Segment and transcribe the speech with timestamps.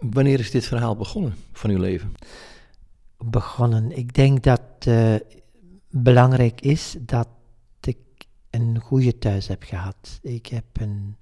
[0.00, 2.14] Wanneer is dit verhaal begonnen van uw leven?
[3.18, 3.96] Begonnen.
[3.96, 5.24] Ik denk dat het
[5.90, 7.28] belangrijk is dat
[7.80, 7.98] ik
[8.50, 10.18] een goede thuis heb gehad.
[10.22, 11.16] Ik heb een,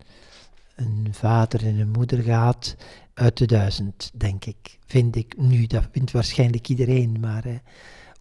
[0.76, 2.76] een vader en een moeder gehad
[3.14, 4.78] uit de duizend, denk ik.
[4.86, 7.62] Vind ik nu, dat vindt waarschijnlijk iedereen, maar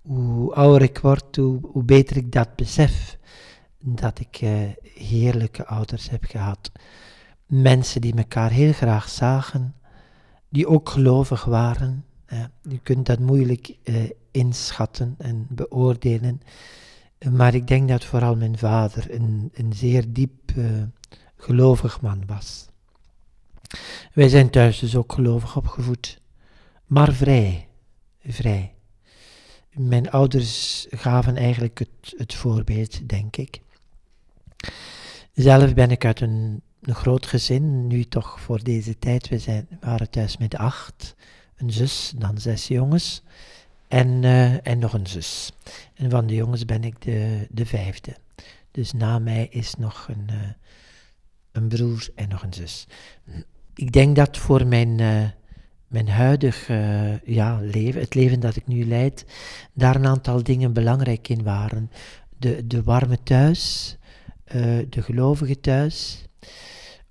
[0.02, 3.18] hoe ouder ik word, hoe, hoe, beter ik dat besef.
[3.80, 4.52] Dat ik eh,
[4.94, 6.72] heerlijke ouders heb gehad.
[7.46, 9.76] Mensen die elkaar heel graag zagen,
[10.50, 12.06] die ook gelovig waren.
[12.26, 13.96] Eh, je kunt dat moeilijk eh,
[14.32, 16.42] inschatten en beoordelen.
[17.32, 20.84] Maar ik denk dat vooral mijn vader een, een zeer diep uh,
[21.36, 22.70] gelovig man was.
[24.14, 26.22] Wij zijn thuis dus ook gelovig opgevoed,
[26.86, 27.68] maar vrij,
[28.26, 28.74] vrij.
[29.72, 33.62] Mijn ouders gaven eigenlijk het, het voorbeeld, denk ik.
[35.34, 39.30] Zelf ben ik uit een, een, groot gezin, nu toch voor deze tijd.
[39.30, 41.16] We zijn, waren thuis met acht,
[41.58, 43.24] een zus, dan zes jongens
[43.88, 45.52] en, uh, en nog een zus.
[45.94, 48.16] En van de jongens ben ik de, de vijfde.
[48.72, 50.50] Dus na mij is nog een, uh,
[51.52, 52.88] een broer en nog een zus.
[53.76, 55.24] Ik denk dat voor mijn, uh,
[55.88, 56.68] mijn huidig
[57.26, 59.26] ja, leven, het leven dat ik nu leid,
[59.74, 61.92] daar een aantal dingen belangrijk in waren.
[62.38, 63.96] De, de warme thuis,
[64.90, 66.27] de gelovige thuis.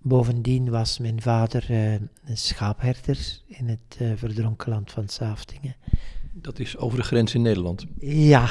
[0.08, 5.76] Bovendien was mijn vader een schaapherder in het verdronken land van Saaftingen.
[6.32, 7.86] Dat is over de grens in Nederland.
[8.00, 8.48] Ja,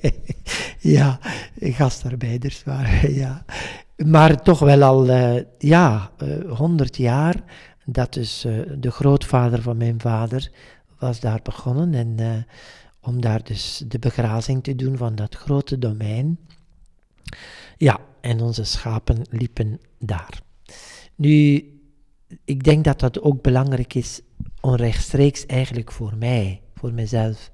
[0.96, 1.18] ja,
[1.60, 3.44] gastarbeiders waren, ja.
[4.04, 6.10] Maar toch wel al, uh, ja,
[6.48, 7.44] honderd uh, jaar.
[7.84, 8.22] Dat uh,
[8.78, 10.50] de grootvader van mijn vader
[10.98, 11.94] was daar begonnen.
[11.94, 12.46] En
[13.00, 16.38] om daar dus de begrazing te doen van dat grote domein.
[17.76, 20.40] Ja, en onze schapen liepen daar.
[21.14, 21.64] Nu,
[22.44, 24.20] ik denk dat dat ook belangrijk is,
[24.60, 27.50] onrechtstreeks eigenlijk voor mij voor mezelf.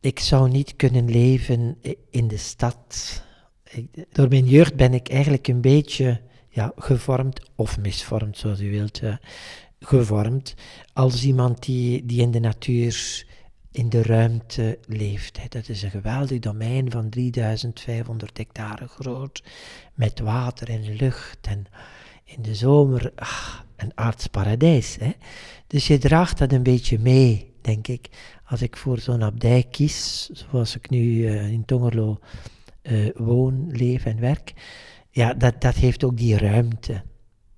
[0.00, 1.78] Ik zou niet kunnen leven
[2.10, 3.22] in de stad.
[4.12, 9.02] Door mijn jeugd ben ik eigenlijk een beetje ja, gevormd, of misvormd, zoals u wilt,
[9.02, 9.16] uh,
[9.80, 10.54] gevormd,
[10.92, 13.24] als iemand die, die in de natuur,
[13.72, 15.38] in de ruimte leeft.
[15.48, 19.42] Dat is een geweldig domein van 3500 hectare groot,
[19.94, 21.66] met water en lucht en
[22.24, 24.96] in de zomer ach, een aardsparadijs.
[25.00, 25.12] Hè?
[25.66, 28.08] Dus je draagt dat een beetje mee denk ik.
[28.44, 32.18] Als ik voor zo'n abdij kies, zoals ik nu uh, in Tongerlo
[32.82, 34.52] uh, woon, leef en werk,
[35.10, 37.02] ja, dat, dat heeft ook die ruimte.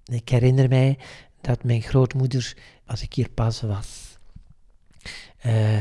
[0.04, 0.98] Ik herinner mij
[1.40, 2.56] dat mijn grootmoeder,
[2.86, 4.01] als ik hier pas was,
[5.46, 5.76] uh,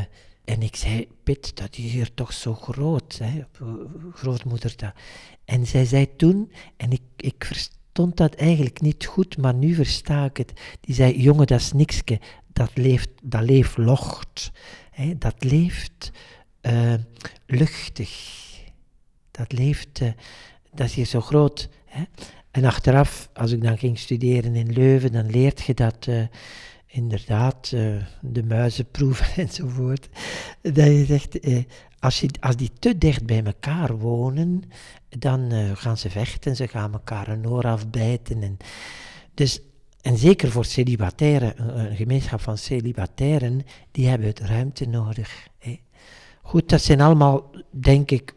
[0.46, 3.42] en ik zei, Pit, dat is hier toch zo groot, hè,
[4.14, 4.74] grootmoeder.
[4.76, 4.94] Dat.
[5.46, 10.26] En zij zei toen, en ik, ik verstond dat eigenlijk niet goed, maar nu versta
[10.26, 10.54] ik het.
[10.80, 12.20] Die zei, jongen, dat is nikske,
[12.54, 14.52] dat leeft, dat leeft locht.
[14.92, 16.12] Hè, dat leeft
[16.62, 16.94] uh,
[17.46, 18.40] luchtig.
[19.32, 20.02] Dat leeft,
[20.74, 21.70] dat is hier zo groot.
[21.86, 22.04] Hè.
[22.52, 26.08] En achteraf, als ik dan ging studeren in Leuven, dan leert je dat
[26.92, 27.70] inderdaad,
[28.22, 30.10] de muizenproeven enzovoort.
[30.62, 31.40] Dat je zegt,
[32.00, 34.64] als, je, als die te dicht bij elkaar wonen,
[35.10, 38.44] dan gaan ze vechten, ze gaan elkaar een oor afbijten.
[38.44, 38.58] En,
[39.34, 39.62] dus
[40.02, 45.48] en zeker voor celibataire, een, gemeenschap van celibatairen, die hebben het ruimte nodig.
[45.60, 45.80] Hè.
[46.42, 48.34] Goed, dat zijn allemaal, denk ik,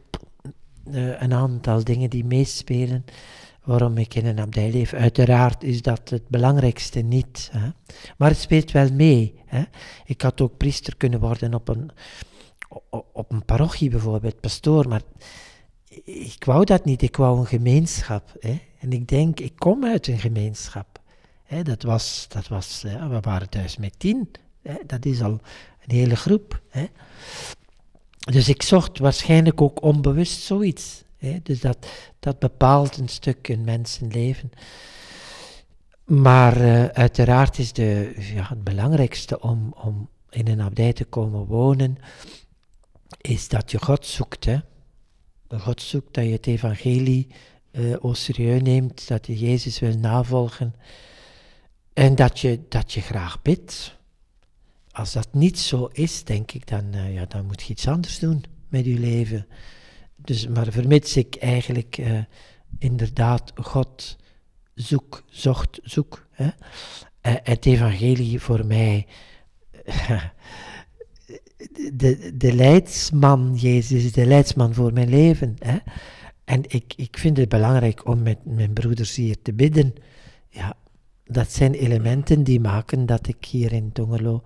[0.93, 3.05] eh, een aantal dingen die meespelen
[3.65, 4.93] waarom ik in een abdij leef.
[4.93, 7.51] Uiteraard is dat het belangrijkste niet.
[7.53, 7.69] Hè.
[8.17, 9.35] Maar het speelt wel mee.
[9.47, 9.63] Hè.
[10.05, 11.91] Ik had ook priester kunnen worden op een,
[13.13, 15.03] op een parochie bijvoorbeeld, pastoor, maar
[16.05, 17.03] ik wou dat niet.
[17.03, 18.37] Ik wou een gemeenschap.
[18.41, 18.61] Hè.
[18.81, 20.95] En ik denk, ik kom uit een gemeenschap
[21.63, 24.31] dat was, dat was we waren thuis met tien.
[24.87, 25.41] dat is al
[25.87, 26.61] een hele groep.
[28.19, 31.04] Dus ik zocht waarschijnlijk ook onbewust zoiets.
[31.43, 31.87] Dus dat,
[32.21, 34.51] dat bepaalt een stuk een mensenleven.
[36.05, 41.47] Maar uh, uiteraard is de, ja, het belangrijkste om, om in een abdij te komen
[41.47, 41.97] wonen,
[43.21, 44.45] is dat je God zoekt.
[44.45, 44.59] Hè?
[45.59, 47.27] God zoekt dat je het evangelie
[47.73, 50.75] uh, serieus neemt, dat je Jezus wil navolgen.
[51.93, 53.97] En dat je, dat je graag bidt.
[54.91, 58.19] Als dat niet zo is, denk ik, dan, uh, ja, dan moet je iets anders
[58.19, 59.47] doen met je leven.
[60.25, 62.19] Dus, maar vermits ik eigenlijk uh,
[62.79, 64.17] inderdaad God
[64.75, 66.27] zoek, zocht, zoek.
[66.31, 66.45] Hè?
[66.45, 66.51] Uh,
[67.23, 69.07] het evangelie voor mij,
[71.93, 75.57] de, de leidsman, Jezus is de leidsman voor mijn leven.
[75.59, 75.77] Hè?
[76.45, 79.95] En ik, ik vind het belangrijk om met mijn broeders hier te bidden.
[80.49, 80.77] Ja,
[81.25, 84.43] dat zijn elementen die maken dat ik hier in Tongelo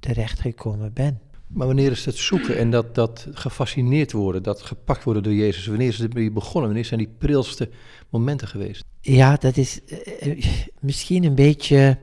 [0.00, 1.20] terechtgekomen ben.
[1.54, 5.66] Maar wanneer is het zoeken en dat, dat gefascineerd worden, dat gepakt worden door Jezus,
[5.66, 6.64] wanneer is het begonnen?
[6.64, 7.70] Wanneer zijn die prilste
[8.10, 8.84] momenten geweest?
[9.00, 9.80] Ja, dat is
[10.22, 10.44] uh,
[10.80, 11.98] misschien een beetje,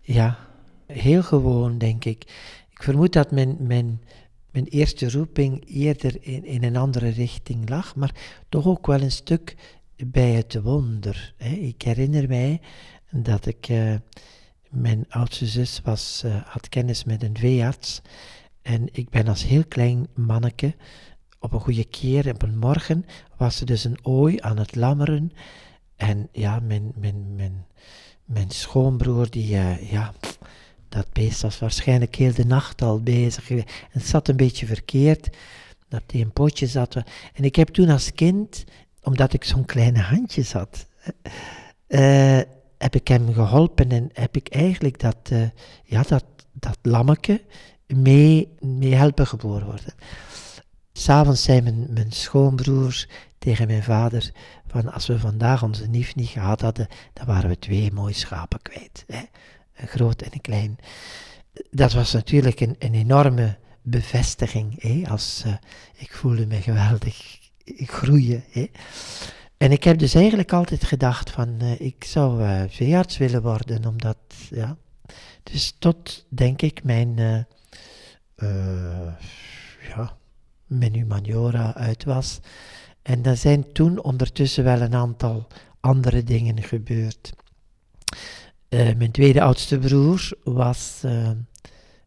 [0.00, 0.38] ja,
[0.86, 2.22] heel gewoon, denk ik.
[2.70, 4.02] Ik vermoed dat mijn, mijn,
[4.50, 8.14] mijn eerste roeping eerder in, in een andere richting lag, maar
[8.48, 9.56] toch ook wel een stuk
[10.06, 11.34] bij het wonder.
[11.36, 11.54] Hè.
[11.54, 12.60] Ik herinner mij
[13.10, 13.94] dat ik, uh,
[14.70, 18.02] mijn oudste zus was, had kennis met een veearts
[18.62, 20.74] en ik ben als heel klein manneke
[21.38, 23.04] op een goede keer op een morgen
[23.36, 25.32] was er dus een ooi aan het lammeren
[25.96, 27.66] en ja, mijn, mijn, mijn,
[28.24, 30.12] mijn schoonbroer die, uh, ja,
[30.88, 33.50] dat beest was waarschijnlijk heel de nacht al bezig.
[33.50, 35.36] En het zat een beetje verkeerd,
[35.88, 36.94] dat hij een potje zat.
[37.32, 38.64] En ik heb toen als kind,
[39.02, 40.86] omdat ik zo'n kleine handjes had,
[41.88, 42.40] uh,
[42.78, 45.48] heb ik hem geholpen en heb ik eigenlijk dat, uh,
[45.84, 47.40] ja, dat, dat lammeke
[47.96, 48.48] mee,
[48.80, 49.94] helpen geboren worden.
[50.92, 53.06] S'avonds zei mijn, mijn schoonbroer
[53.38, 54.32] tegen mijn vader
[54.66, 58.62] van als we vandaag onze nief niet gehad hadden, dan waren we twee mooie schapen
[58.62, 59.04] kwijt.
[59.06, 59.22] Hè?
[59.76, 60.78] Een groot en een klein.
[61.70, 64.82] Dat was natuurlijk een, een enorme bevestiging.
[64.82, 65.10] Hè?
[65.10, 65.52] Als, uh,
[65.96, 68.44] ik voelde me geweldig groeien.
[68.50, 68.70] Hè?
[69.56, 73.86] En ik heb dus eigenlijk altijd gedacht van, uh, ik zou uh, veearts willen worden,
[73.86, 74.16] omdat,
[74.50, 74.76] ja.
[75.42, 77.46] Dus tot, denk ik, mijn,
[79.88, 80.16] ja,
[80.66, 82.40] mijn humaniora uit was.
[83.02, 85.46] En er zijn toen ondertussen wel een aantal
[85.80, 87.32] andere dingen gebeurd.
[88.68, 91.30] Uh, mijn tweede oudste broer was uh,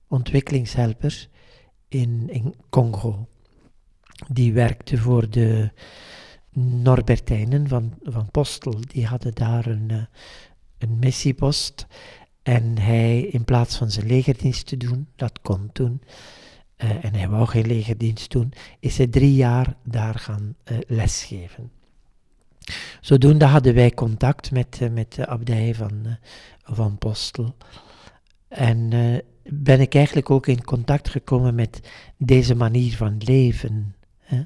[0.08, 1.28] ontwikkelingshelper
[1.88, 3.28] in, in Congo.
[4.28, 5.72] Die werkte voor de
[6.52, 8.80] Norbertijnen van, van Postel.
[8.88, 10.08] Die hadden daar een,
[10.78, 11.88] een missiepost.
[12.46, 16.02] En hij, in plaats van zijn legerdienst te doen, dat kon toen,
[16.78, 21.72] uh, en hij wou geen legerdienst doen, is hij drie jaar daar gaan uh, lesgeven.
[23.02, 26.18] Zodoende hadden wij contact met, uh, met de abdij van,
[26.64, 27.56] van Postel.
[28.48, 28.90] En
[29.44, 33.96] ben ik eigenlijk ook in contact gekomen met deze manier van leven.
[34.20, 34.44] Hè?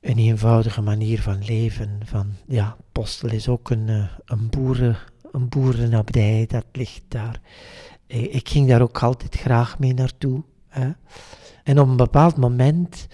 [0.00, 2.00] Een eenvoudige manier van leven.
[2.04, 4.96] Van, ja, Postel is ook een, een, boeren,
[5.34, 7.40] een boerenabdij, dat ligt daar
[8.06, 10.42] ik ging daar ook altijd graag mee naartoe.
[10.68, 10.90] Hè.
[11.62, 13.06] En op een bepaald moment,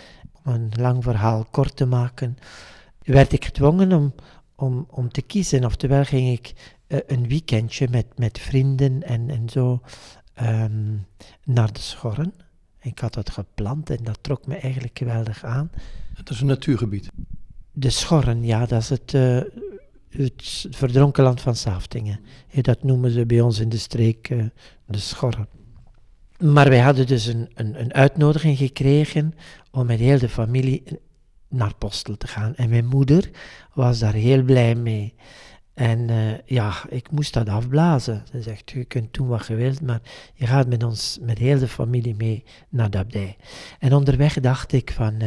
[0.45, 2.37] om een lang verhaal kort te maken,
[3.05, 4.15] werd ik gedwongen om,
[4.55, 5.65] om, om te kiezen.
[5.65, 6.53] Oftewel ging ik
[6.89, 9.81] uh, een weekendje met, met vrienden en, en zo
[10.43, 11.07] um,
[11.45, 12.35] naar de Schorren.
[12.81, 15.71] Ik had dat gepland en dat trok me eigenlijk geweldig aan.
[16.15, 17.11] Het is een natuurgebied.
[17.73, 19.41] De Schorren, ja, dat is het, uh,
[20.11, 22.21] het verdronken land van Saftingen.
[22.61, 24.45] Dat noemen ze bij ons in de streek uh,
[24.87, 25.49] de Schorren.
[26.39, 29.35] Maar wij hadden dus een, een, een, uitnodiging gekregen
[29.71, 30.83] om met heel de familie
[31.49, 32.55] naar Postel te gaan.
[32.55, 33.31] En mijn moeder
[33.75, 35.15] was daar heel blij mee.
[35.75, 38.23] En uh, ja, ik moest dat afblazen.
[38.33, 40.01] Ze zegt, je kunt doen wat je wilt, maar
[40.35, 43.37] je gaat met ons, met heel de familie mee naar de abdij.
[43.79, 45.23] En onderweg dacht ik van,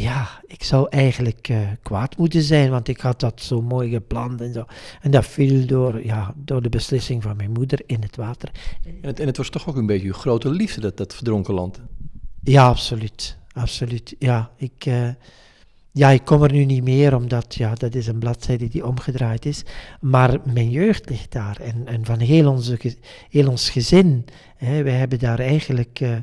[0.00, 4.40] ja, ik zou eigenlijk uh, kwaad moeten zijn, want ik had dat zo mooi gepland
[4.40, 4.64] en zo.
[5.00, 8.50] En dat viel door, ja, door de beslissing van mijn moeder in het water.
[8.84, 11.54] En het, en het was toch ook een beetje uw grote liefde, dat, dat verdronken
[11.54, 11.80] land?
[12.42, 13.38] Ja, absoluut.
[13.52, 14.50] Absoluut, ja.
[14.56, 15.08] Ik, uh,
[15.90, 19.46] ja, ik kom er nu niet meer, omdat ja, dat is een bladzijde die omgedraaid
[19.46, 19.62] is.
[20.00, 22.78] Maar mijn jeugd ligt daar en, en van heel, onze,
[23.30, 24.24] heel ons gezin.
[24.56, 26.00] Hè, wij hebben daar eigenlijk...
[26.00, 26.16] Uh,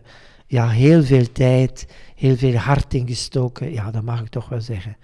[0.51, 3.71] ja, heel veel tijd, heel veel hart ingestoken.
[3.71, 4.97] Ja, dat mag ik toch wel zeggen.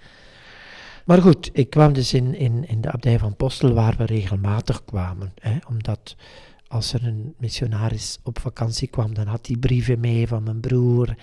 [1.04, 4.84] Maar goed, ik kwam dus in, in, in de abdij van Postel waar we regelmatig
[4.84, 5.32] kwamen.
[5.40, 6.16] Hè, omdat
[6.66, 11.14] als er een missionaris op vakantie kwam, dan had hij brieven mee van mijn broer.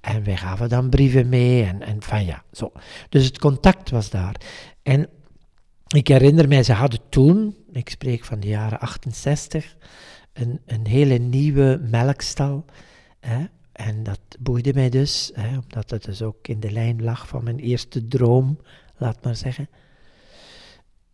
[0.00, 1.64] En wij gaven dan brieven mee.
[1.64, 2.72] En, en van ja, zo.
[3.08, 4.34] Dus het contact was daar.
[4.82, 5.08] En
[5.94, 9.76] ik herinner mij, ze hadden toen, ik spreek van de jaren 68,
[10.32, 12.64] een, een hele nieuwe melkstal.
[13.20, 13.44] Hè,
[13.80, 17.44] en dat boeide mij dus, hè, omdat het dus ook in de lijn lag van
[17.44, 18.58] mijn eerste droom,
[18.96, 19.68] laat maar zeggen.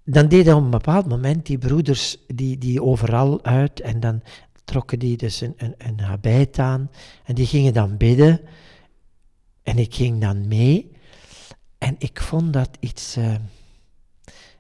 [0.05, 4.23] Dan deden op een bepaald moment die broeders die, die overal uit en dan
[4.65, 6.91] trokken die dus een, een, een habit aan
[7.25, 8.41] en die gingen dan bidden
[9.63, 10.93] en ik ging dan mee
[11.79, 13.35] en ik vond dat iets, uh,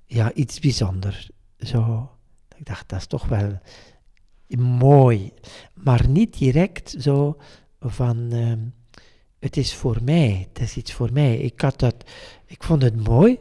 [0.04, 1.28] ja, iets bijzonder.
[1.58, 2.10] Zo,
[2.56, 3.58] ik dacht, dat is toch wel
[4.78, 5.32] mooi,
[5.74, 7.36] maar niet direct zo
[7.80, 8.52] van uh,
[9.38, 11.36] het is voor mij, het is iets voor mij.
[11.38, 12.10] Ik, had dat,
[12.46, 13.38] ik vond het mooi,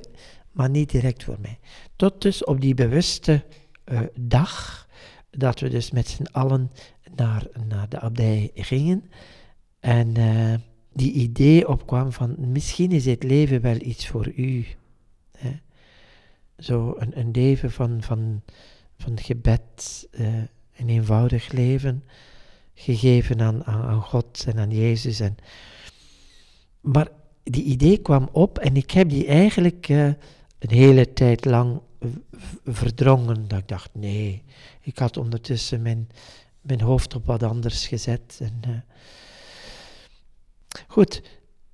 [0.51, 1.59] maar niet direct voor mij.
[1.95, 3.43] Tot dus op die bewuste
[3.83, 4.87] eh, dag,
[5.29, 6.71] dat we dus met z'n allen
[7.15, 9.03] naar, naar de abdij gingen.
[9.79, 10.53] En uh,
[10.93, 14.65] die idee opkwam van, misschien is het leven wel iets voor u.
[15.37, 15.51] Hè?
[16.57, 18.41] Zo een, een leven van, van,
[18.97, 20.27] van gebed, uh,
[20.75, 22.03] een eenvoudig leven,
[22.75, 25.19] gegeven aan, aan, God en aan Jezus.
[25.19, 25.35] En,
[26.81, 27.07] maar
[27.43, 30.05] die idee kwam op en ik heb die eigenlijk uh,
[30.59, 31.81] een hele tijd lang
[32.65, 33.47] verdrongen.
[33.47, 34.43] Dat ik dacht, nee,
[34.81, 36.09] ik had ondertussen mijn,
[36.61, 38.39] mijn hoofd op wat anders gezet.
[38.41, 38.75] En, uh,
[40.87, 41.21] goed,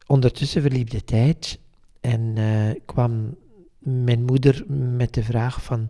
[0.08, 1.60] ondertussen verliep de tijd
[2.02, 3.36] en uh, kwam
[3.80, 4.64] mijn moeder
[4.98, 5.90] met de vraag van,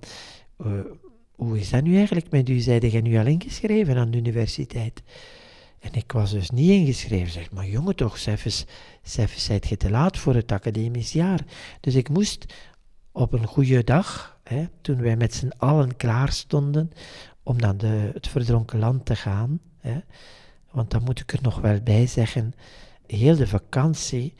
[1.44, 2.60] hoe is dat nu eigenlijk met u?
[2.60, 5.04] Zijde jij nu al ingeschreven aan de universiteit?
[5.80, 7.32] En ik was dus niet ingeschreven.
[7.32, 8.66] Zeg, maar jongen toch, zelfs,
[9.04, 11.46] zelfs zijt je te laat voor het academisch jaar.
[11.80, 12.54] Dus ik moest
[13.12, 16.92] op een goede dag, hè, toen wij met z'n allen klaar stonden
[17.44, 20.00] om naar de, het verdronken land te gaan, hè,
[20.72, 22.54] want dan moet ik er nog wel bij zeggen,
[23.08, 24.34] heel de vakantie,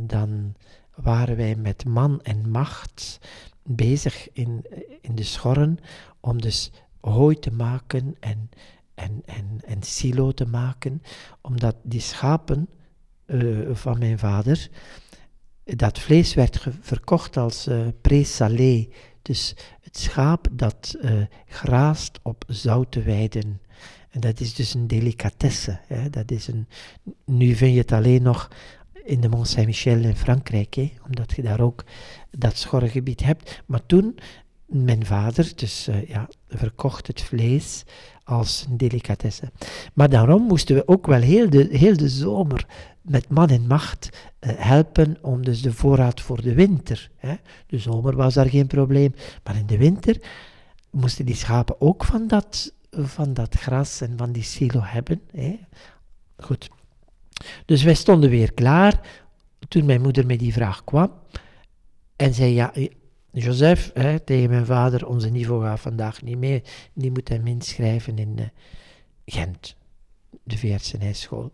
[0.00, 0.54] dan
[0.94, 3.18] waren wij met man en macht
[3.62, 4.64] bezig in,
[5.00, 5.78] in de schorren
[6.20, 8.50] om dus hooi te maken en,
[8.94, 11.02] en, en, en silo te maken,
[11.40, 12.68] omdat die schapen
[13.26, 14.68] uh, van mijn vader,
[15.64, 18.88] dat vlees werd verkocht als uh, pré-salé,
[19.22, 23.60] dus het schaap dat uh, graast op zoute weiden.
[24.10, 25.80] En dat is dus een delicatesse.
[25.86, 26.10] Hè?
[26.10, 26.68] Dat is een,
[27.24, 28.48] nu vind je het alleen nog
[29.04, 30.92] in de Mont Saint-Michel in Frankrijk, hè?
[31.06, 31.84] omdat je daar ook
[32.30, 33.62] dat schorregebied hebt.
[33.66, 34.18] Maar toen,
[34.70, 37.84] mijn vader, dus uh, ja, verkocht het vlees
[38.24, 39.50] als een delicatesse.
[39.94, 42.66] Maar daarom moesten we ook wel heel de, heel de zomer
[43.02, 44.08] met man en macht
[44.40, 47.10] uh, helpen om dus de voorraad voor de winter.
[47.16, 47.34] Hè.
[47.66, 50.20] De zomer was daar geen probleem, maar in de winter
[50.90, 55.20] moesten die schapen ook van dat, van dat gras en van die silo hebben.
[55.32, 55.58] Hè.
[56.36, 56.70] Goed.
[57.64, 59.00] Dus wij stonden weer klaar
[59.68, 61.12] toen mijn moeder met die vraag kwam
[62.16, 62.72] en zei: Ja,
[63.32, 63.92] Joseph,
[64.24, 66.62] tegen mijn vader, onze niveau gaat vandaag niet mee.
[66.92, 68.44] Die moet hem inschrijven in uh,
[69.26, 69.76] Gent,
[70.42, 71.50] de VRCNI-school.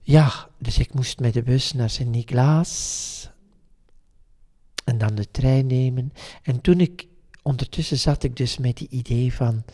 [0.00, 3.30] Ja, dus ik moest met de bus naar Sint-Niklaas
[4.84, 6.12] en dan de trein nemen.
[6.42, 7.06] En toen ik,
[7.42, 9.64] ondertussen zat ik dus met die idee van,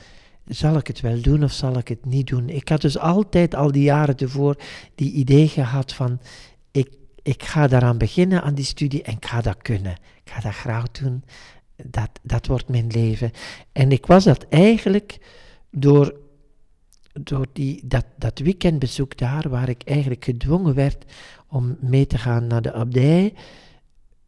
[0.46, 2.48] zal ik het wel doen of zal ik het niet doen?
[2.48, 4.56] Ik had dus altijd al die jaren ervoor
[4.94, 6.20] die idee gehad van,
[7.24, 9.92] ik ga daaraan beginnen aan die studie en ik ga dat kunnen.
[10.24, 11.24] Ik ga dat graag doen.
[11.76, 13.30] Dat, dat wordt mijn leven.
[13.72, 15.18] En ik was dat eigenlijk
[15.70, 16.14] door,
[17.12, 21.04] door die, dat, dat weekendbezoek daar, waar ik eigenlijk gedwongen werd
[21.46, 23.34] om mee te gaan naar de abdij,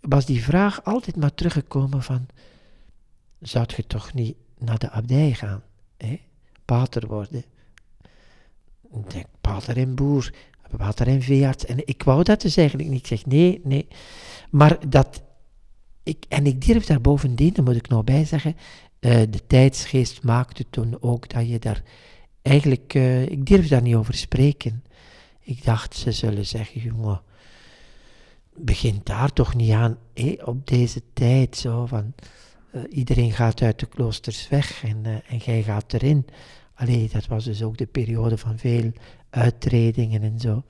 [0.00, 2.26] was die vraag altijd maar teruggekomen van,
[3.40, 5.62] zou je toch niet naar de abdij gaan?
[5.96, 6.20] Hè?
[6.64, 7.44] Pater worden.
[8.92, 10.32] Ik denk, pater en boer,
[10.70, 11.64] water en veearts.
[11.64, 13.00] En ik wou dat dus eigenlijk niet.
[13.00, 13.86] Ik zeg nee, nee.
[14.50, 15.22] Maar dat,
[16.02, 18.56] ik, en ik durf daar bovendien, daar moet ik nog bij zeggen,
[19.00, 21.82] uh, de tijdsgeest maakte toen ook dat je daar
[22.42, 24.84] eigenlijk, uh, ik durf daar niet over spreken.
[25.40, 27.20] Ik dacht, ze zullen zeggen, jongen,
[28.54, 29.98] begint daar toch niet aan,
[30.44, 32.14] op deze tijd, zo van,
[32.72, 36.26] uh, iedereen gaat uit de kloosters weg en, en jij gaat erin.
[36.74, 38.92] Allee, dat was dus ook de periode van veel
[39.36, 40.62] uittredingen en zo.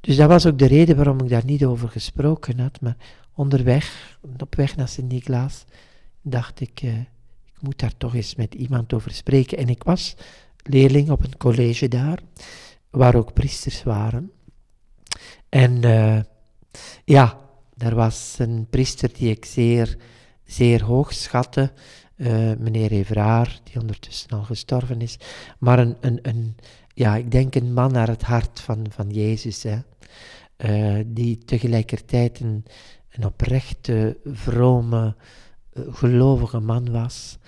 [0.00, 2.80] Dus dat was ook de reden waarom ik daar niet over gesproken had.
[2.80, 2.96] Maar
[3.34, 5.64] onderweg, op weg naar Sint-Niklaas,
[6.22, 6.98] dacht ik, uh,
[7.44, 9.58] ik moet daar toch eens met iemand over spreken.
[9.58, 10.16] En ik was
[10.62, 12.18] leerling op een college daar,
[12.90, 14.32] waar ook priesters waren.
[15.48, 16.20] En uh,
[17.04, 17.38] ja,
[17.76, 19.96] er was een priester die ik zeer,
[20.44, 21.72] zeer hoog schatte,
[22.16, 25.18] uh, meneer Evraar, die ondertussen al gestorven is,
[25.58, 26.56] maar een, een, een,
[26.94, 29.78] ja, ik denk een man naar het hart van, van Jezus, hè.
[30.56, 32.64] Uh, die tegelijkertijd een,
[33.10, 35.14] een oprechte, vrome,
[35.72, 37.38] uh, gelovige man was.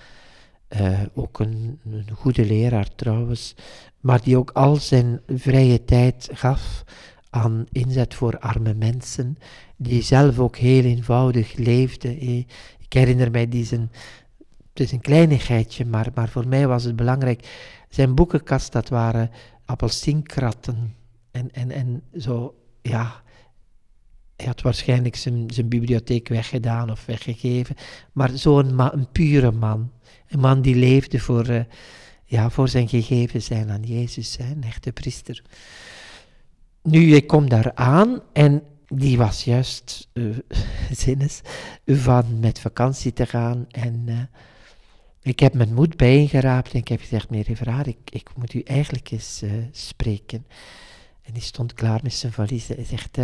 [0.81, 3.55] Uh, ook een, een, goede leraar trouwens,
[4.01, 6.85] maar die ook al zijn vrije tijd gaf
[7.31, 9.37] aan inzet voor arme mensen,
[9.77, 12.09] die zelf ook heel eenvoudig leefde.
[12.09, 12.39] Eh.
[12.79, 13.91] Ik herinner mij die zijn,
[14.71, 17.49] het is een kleinigheidje, maar, maar voor mij was het belangrijk.
[17.89, 19.31] Zijn boekenkast, dat waren
[19.65, 20.95] appelsienkratten
[21.31, 23.25] en, en, en zo, ja.
[24.37, 27.77] Hij had waarschijnlijk zijn, zijn bibliotheek weggedaan of weggegeven,
[28.13, 29.93] maar zo'n een pure man.
[30.29, 31.61] Een man die leefde voor, uh,
[32.25, 35.43] ja, voor zijn gegeven zijn aan Jezus, hè, een echte priester.
[36.83, 40.37] Nu, ik kom daar aan en die was juist uh,
[40.91, 41.41] zinnes
[41.87, 43.67] van met vakantie te gaan.
[43.71, 44.19] En uh,
[45.27, 48.61] ik heb mijn moed bijeengeraapt en ik heb gezegd, meneer Evraar, ik, ik moet u
[48.61, 50.47] eigenlijk eens uh, spreken.
[51.23, 52.69] En die stond klaar met zijn valies.
[52.69, 53.19] Hij zegt,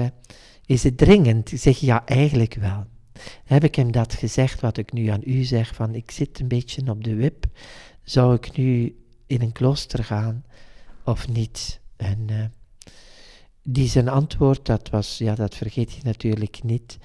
[0.66, 1.52] is het dringend?
[1.52, 2.84] Ik zeg, ja, eigenlijk wel.
[3.44, 6.48] Heb ik hem dat gezegd, wat ik nu aan u zeg, van ik zit een
[6.48, 7.46] beetje op de wip.
[8.02, 10.44] Zou ik nu in een klooster gaan
[11.04, 11.80] of niet?
[11.96, 12.52] En
[13.62, 16.98] die zijn antwoord, dat was, ja, dat vergeet je natuurlijk niet.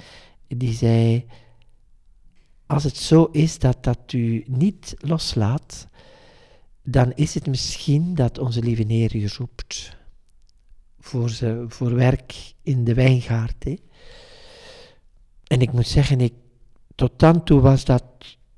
[0.47, 1.25] Die zei:
[2.67, 5.87] Als het zo is dat dat u niet loslaat,
[6.83, 9.97] dan is het misschien dat onze lieve Heer u roept
[10.99, 13.63] voor, ze, voor werk in de wijngaard.
[13.63, 13.75] Hè.
[15.47, 16.33] En ik moet zeggen, ik,
[16.95, 18.03] tot dan toe was dat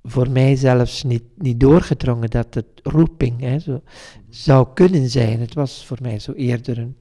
[0.04, 3.82] voor mij zelfs niet, niet doorgedrongen dat het roeping hè, zo,
[4.30, 5.40] zou kunnen zijn.
[5.40, 6.98] Het was voor mij zo eerder een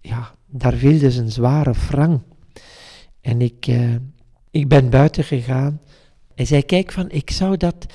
[0.00, 2.20] ja, daar viel dus een zware wrang.
[3.20, 3.94] En ik, uh,
[4.50, 5.80] ik ben buiten gegaan.
[6.34, 7.86] Hij zei, kijk van, ik zou dat,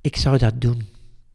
[0.00, 0.88] ik zou dat doen.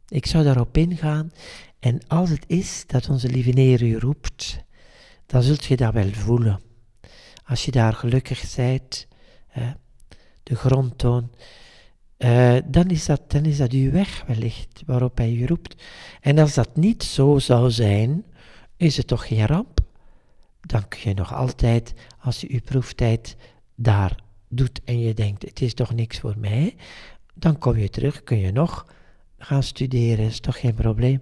[0.08, 1.32] Ik zou daarop ingaan.
[1.80, 4.64] En als het is dat onze lieve Heer u roept,
[5.26, 6.62] dan zult je dat wel voelen.
[7.46, 9.08] Als je daar gelukkig zijt,
[9.48, 9.72] hè,
[10.44, 11.32] de grondtoon,
[12.18, 15.84] uh, dan, is dat, dan is dat uw weg wellicht waarop hij u roept.
[16.22, 18.26] En als dat niet zo zou zijn,
[18.78, 19.80] is het toch geen ramp?
[20.62, 23.36] Dan kun je nog altijd, als je je proeftijd
[23.76, 26.76] daar doet en je denkt, het is toch niks voor mij,
[27.34, 28.94] dan kom je terug, kun je nog
[29.38, 31.22] gaan studeren, is toch geen probleem.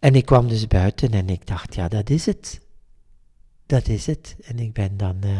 [0.00, 2.60] En ik kwam dus buiten en ik dacht, ja, dat is het.
[3.66, 4.36] Dat is het.
[4.42, 5.38] En ik ben dan, uh,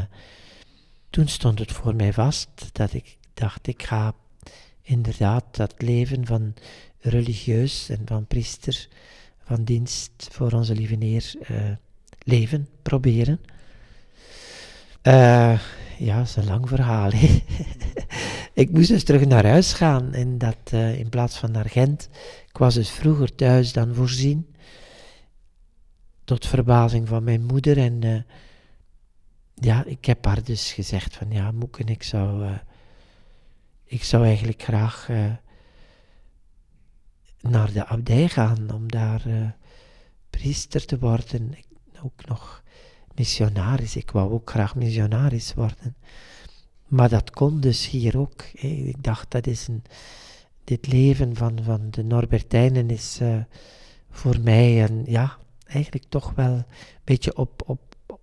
[1.10, 4.14] toen stond het voor mij vast dat ik dacht, ik ga
[4.82, 6.54] inderdaad dat leven van
[6.98, 8.88] religieus en van priester
[9.44, 11.70] van dienst voor onze lieve Heer uh,
[12.18, 13.40] leven, proberen.
[15.02, 15.60] Uh,
[15.98, 17.10] ja, dat is een lang verhaal.
[18.52, 22.08] ik moest dus terug naar huis gaan en dat uh, in plaats van naar Gent.
[22.48, 24.54] Ik was dus vroeger thuis dan voorzien.
[26.24, 27.78] Tot verbazing van mijn moeder.
[27.78, 28.26] En
[29.54, 32.52] ja, ik heb haar dus gezegd van ja, Moeken, ik zou,
[33.84, 35.08] ik zou eigenlijk graag
[37.40, 39.56] naar de abdij gaan om daar
[40.30, 41.52] priester te worden.
[41.52, 41.66] Ik,
[42.02, 42.63] ook nog
[43.14, 43.96] missionaris.
[43.96, 45.96] Ik wou ook graag missionaris worden.
[46.86, 48.42] Maar dat kon dus hier ook.
[48.52, 49.82] Ik dacht, dat is een,
[50.64, 53.36] dit leven van, van de Norbertijnen is uh,
[54.10, 56.64] voor mij een, ja, eigenlijk toch wel een
[57.04, 57.80] beetje op, op,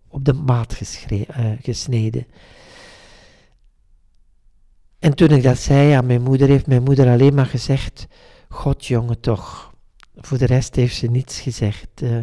[0.07, 1.21] op de maat uh,
[1.61, 2.25] gesneden.
[4.99, 8.07] En toen ik dat zei aan mijn moeder, heeft mijn moeder alleen maar gezegd:
[8.49, 9.73] God, jongen, toch.
[10.15, 12.01] Voor de rest heeft ze niets gezegd.
[12.01, 12.17] Uh,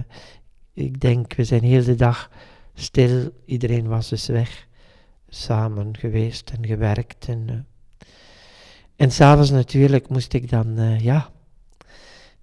[0.72, 2.30] ik denk, we zijn heel de dag
[2.80, 3.30] stil.
[3.44, 4.66] Iedereen was dus weg.
[5.28, 7.28] Samen geweest en gewerkt.
[7.28, 7.56] En, uh,
[8.96, 11.30] en s'avonds natuurlijk moest ik dan, uh, ja.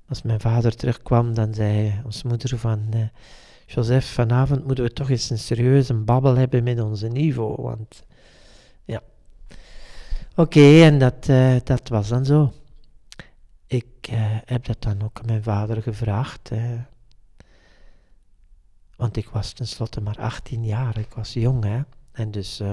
[0.07, 3.09] Als mijn vader terugkwam, dan zei onze moeder van...
[3.67, 7.61] Joseph, vanavond moeten we toch eens een serieuze babbel hebben met onze niveau.
[7.61, 8.03] Want,
[8.83, 9.01] ja.
[10.35, 11.25] Oké, en dat,
[11.63, 12.53] dat was dan zo.
[13.67, 16.51] Ik uh, heb dat dan ook aan mijn vader gevraagd.
[16.51, 16.59] Uh,
[18.95, 21.81] want ik was tenslotte maar 18 jaar, ik was jong hè.
[22.11, 22.71] En dus uh,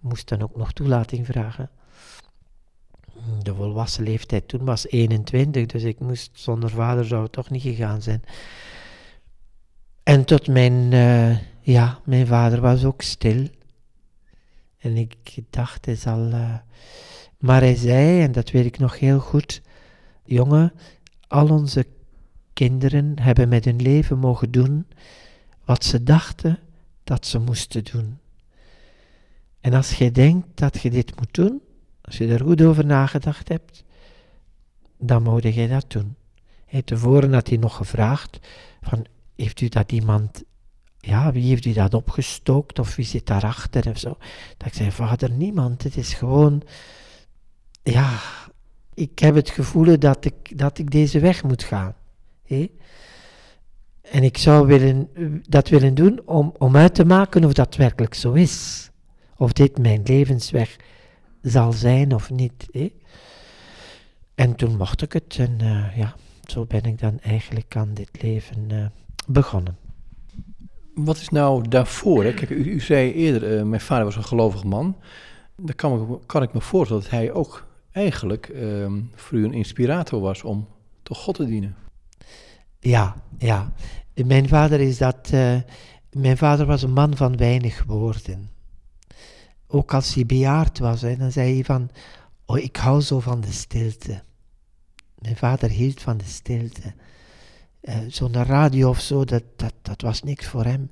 [0.00, 1.70] moest dan ook nog toelating vragen.
[3.42, 7.62] De volwassen leeftijd toen was 21, dus ik moest zonder vader zou het toch niet
[7.62, 8.22] gegaan zijn.
[10.02, 10.90] En tot mijn,
[11.60, 13.48] ja, mijn vader was ook stil.
[14.78, 15.16] En ik
[15.50, 16.18] dacht, hij zal.
[17.38, 19.62] maar hij zei, en dat weet ik nog heel goed
[20.24, 20.72] jongen,
[21.28, 21.86] al onze
[22.52, 24.86] kinderen hebben met hun leven mogen doen
[25.66, 26.58] wat ze dachten
[27.04, 28.18] dat ze moesten doen.
[29.60, 31.60] En als je denkt dat je dit moet doen,
[32.00, 33.84] als je er goed over nagedacht hebt,
[34.98, 36.16] dan moet je dat doen.
[36.66, 38.38] Hey, tevoren had hij nog gevraagd
[38.80, 40.42] van, heeft u dat iemand,
[40.98, 44.16] ja, wie heeft u dat opgestookt of wie zit daarachter of zo.
[44.56, 46.62] Dat ik zei, vader, niemand, het is gewoon,
[47.82, 48.20] ja,
[48.94, 51.94] ik heb het gevoel dat ik, dat ik deze weg moet gaan.
[54.10, 55.08] En ik zou willen,
[55.48, 58.90] dat willen doen om, om uit te maken of dat werkelijk zo is.
[59.36, 60.76] Of dit mijn levensweg
[61.42, 62.90] zal zijn of niet.
[64.34, 66.14] En toen mocht ik het en uh, ja,
[66.44, 68.86] zo ben ik dan eigenlijk aan dit leven uh,
[69.26, 69.76] begonnen.
[70.94, 72.24] Wat is nou daarvoor?
[72.24, 72.34] Hè?
[72.34, 74.96] Kijk, u, u zei eerder, uh, mijn vader was een gelovig man.
[75.56, 80.20] Dan kan, kan ik me voorstellen dat hij ook eigenlijk um, voor u een inspirator
[80.20, 80.68] was om
[81.02, 81.76] toch God te dienen.
[82.86, 83.72] Ja, ja.
[84.14, 85.56] Mijn vader is dat uh,
[86.12, 88.50] mijn vader was een man van weinig woorden.
[89.66, 91.90] Ook als hij bejaard was, hè, dan zei hij van,
[92.44, 94.22] oh, ik hou zo van de stilte.
[95.18, 96.94] Mijn vader hield van de stilte.
[97.82, 100.88] Uh, Zo'n radio of zo, dat, dat, dat was niks voor hem.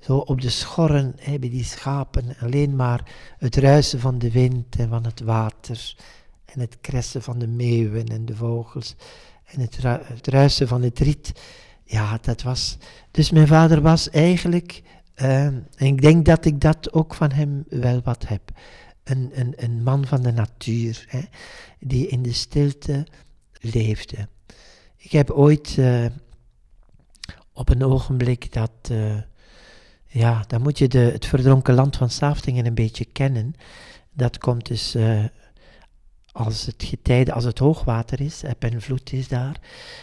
[0.00, 4.88] Zo op de schorren hebben die schapen alleen maar het ruisen van de wind en
[4.88, 5.94] van het water.
[6.44, 8.96] En het kressen van de meeuwen en de vogels.
[9.48, 11.32] En het, ruisen van het riet.
[11.84, 12.78] Ja, dat was.
[13.10, 14.82] Dus mijn vader was eigenlijk.
[15.22, 18.50] Uh, en ik denk dat ik dat ook van hem wel wat heb.
[19.04, 21.20] Een, een, een man van de natuur, hè,
[21.78, 23.06] die in de stilte
[23.60, 24.28] leefde.
[24.96, 26.06] Ik heb ooit uh,
[27.52, 29.16] op een ogenblik dat, uh,
[30.06, 33.54] ja, dan moet je de, het verdronken land van Saftingen een beetje kennen.
[34.12, 35.24] Dat komt dus uh,
[36.38, 39.60] als het getijde, als het hoogwater is, en vloed is daar.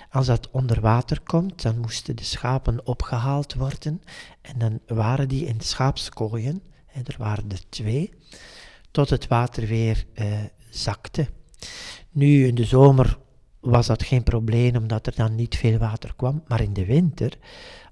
[0.09, 4.01] Als dat onder water komt, dan moesten de schapen opgehaald worden.
[4.41, 8.13] En dan waren die in schaapskooien, en er waren er twee,
[8.91, 10.05] tot het water weer
[10.69, 11.27] zakte.
[12.11, 13.17] Nu in de zomer
[13.59, 16.43] was dat geen probleem omdat er dan niet veel water kwam.
[16.47, 17.37] Maar in de winter,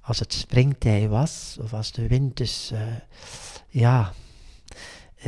[0.01, 2.79] als het springtij was, of als de wind dus uh,
[3.69, 4.13] ja,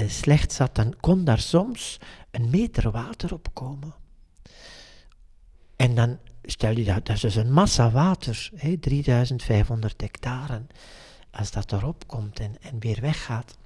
[0.08, 2.00] slecht zat, dan kon daar soms
[2.32, 3.94] een meter water opkomen.
[5.76, 10.62] En dan stel je dat, dat is dus een massa water, hè, 3500 hectare,
[11.32, 13.58] als dat erop komt en, en weer weggaat.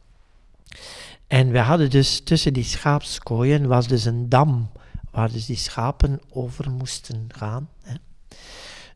[1.27, 4.71] En we hadden dus tussen die schaapskooien was dus een dam
[5.11, 7.69] waar dus die schapen over moesten gaan.
[7.81, 7.93] Hè.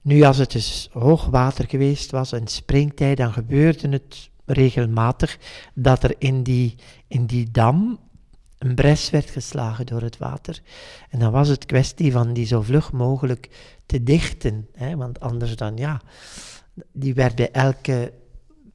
[0.01, 5.37] Nu, als het dus hoogwater geweest was en springtijd, dan gebeurde het regelmatig
[5.73, 6.75] dat er in die,
[7.07, 7.99] in die dam
[8.57, 10.61] een bres werd geslagen door het water.
[11.09, 13.49] En dan was het kwestie van die zo vlug mogelijk
[13.85, 16.01] te dichten, hè, want anders dan, ja,
[16.91, 18.13] die werd bij elke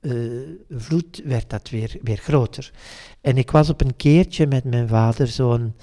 [0.01, 2.73] uh, vloed werd dat weer, weer groter.
[3.21, 5.75] En ik was op een keertje met mijn vader zo'n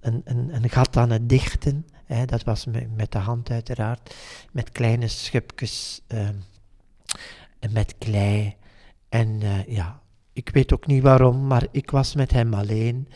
[0.00, 1.86] een, een, een gat aan het dichten.
[2.04, 4.14] Hè, dat was met, de hand uiteraard,
[4.52, 6.28] met kleine schupjes uh,
[7.70, 8.56] met klei.
[9.14, 10.00] En uh, ja,
[10.32, 13.08] ik weet ook niet waarom, maar ik was met hem alleen.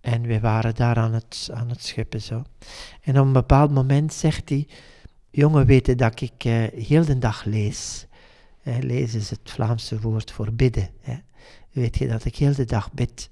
[0.00, 2.42] En we waren daar aan het, aan het schippen zo.
[3.00, 4.68] En op een bepaald moment zegt hij,
[5.30, 8.06] jongen weten dat ik uh, heel de dag lees.
[8.62, 10.90] lezen is het Vlaamse woord voor bidden.
[11.00, 11.16] Hè.
[11.70, 13.30] Weet je dat ik heel de dag bid.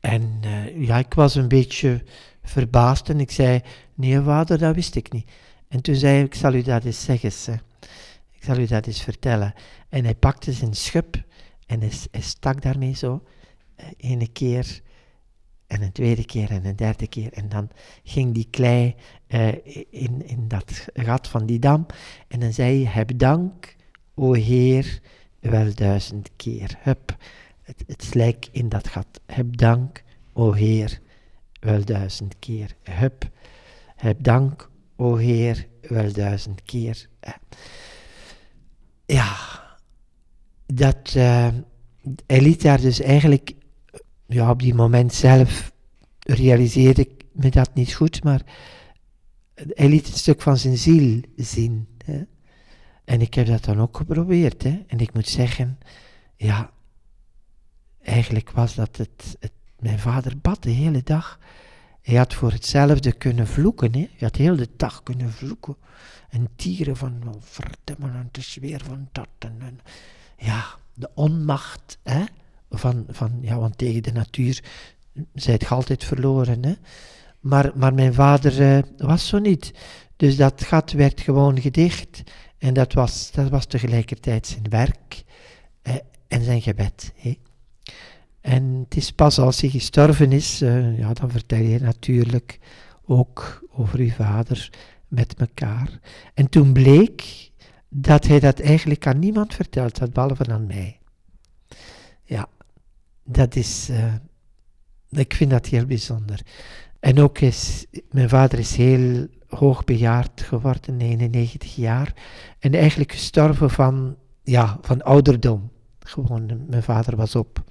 [0.00, 2.04] En uh, ja, ik was een beetje
[2.42, 3.60] verbaasd en ik zei,
[3.94, 5.30] nee vader, dat wist ik niet.
[5.68, 7.60] En toen zei hij, ik zal u dat eens zeggen, hè.
[8.42, 9.54] Ik zal u dat eens vertellen.
[9.88, 11.24] En hij pakte zijn schub
[11.66, 13.22] en hij, stak daarmee zo,
[13.76, 14.80] uh, ene keer
[15.66, 17.32] en een tweede keer en een derde keer.
[17.32, 17.70] En dan
[18.04, 18.94] ging die klei
[19.28, 19.48] uh,
[19.90, 21.86] in, in dat gat van die dam.
[22.28, 23.76] En dan zei hij, heb dank,
[24.14, 25.00] o Heer,
[25.40, 26.78] wel duizend keer.
[26.78, 27.16] Hup
[27.62, 29.20] het, het slijk in dat gat.
[29.26, 30.02] Heb dank,
[30.32, 31.00] o Heer,
[31.60, 32.76] wel duizend keer.
[32.82, 33.30] Hup,
[33.96, 37.08] heb dank, o Heer, wel duizend keer.
[39.12, 39.36] Ja,
[40.66, 41.48] dat, uh,
[42.26, 43.54] hij liet daar dus eigenlijk,
[44.26, 45.72] ja, op die moment zelf
[46.18, 48.42] realiseerde ik me dat niet goed, maar
[49.54, 51.88] hij liet een stuk van zijn ziel zien.
[52.04, 52.22] Hè.
[53.04, 54.62] En ik heb dat dan ook geprobeerd.
[54.62, 54.82] Hè.
[54.86, 55.78] En ik moet zeggen,
[56.36, 56.70] ja,
[58.02, 59.36] Eigenlijk was dat het,
[59.78, 61.38] Mijn vader bad de hele dag.
[62.02, 63.92] Hij had voor hetzelfde kunnen vloeken.
[63.92, 63.98] Hè?
[63.98, 65.76] Hij had heel de dag kunnen vloeken.
[66.28, 69.28] En tieren van oh, verdammen en te zweer van dat.
[69.38, 69.80] En,
[70.36, 72.24] ja, de onmacht hè?
[72.70, 74.62] Van, van, ja, want tegen de natuur
[75.34, 76.64] zijt je altijd verloren.
[76.64, 76.74] Hè?
[77.40, 79.72] Maar, maar mijn vader uh, was zo niet.
[80.16, 82.22] Dus dat gat werd gewoon gedicht.
[82.58, 85.24] En dat was, dat was tegelijkertijd zijn werk
[85.82, 85.94] eh,
[86.28, 87.12] en zijn gebed.
[87.16, 87.38] Hè?
[88.42, 92.58] En het is pas als hij gestorven is, uh, ja, dan vertel je natuurlijk
[93.04, 94.70] ook over uw vader
[95.08, 96.00] met elkaar.
[96.34, 97.50] En toen bleek
[97.88, 100.98] dat hij dat eigenlijk aan niemand verteld had, behalve aan mij.
[102.24, 102.48] Ja,
[103.24, 104.14] dat is, uh,
[105.10, 106.40] ik vind dat heel bijzonder.
[107.00, 112.14] En ook is, mijn vader is heel hoogbejaard geworden, 99 jaar.
[112.58, 115.70] En eigenlijk gestorven van, ja, van ouderdom.
[115.98, 117.64] Gewoon, mijn vader was op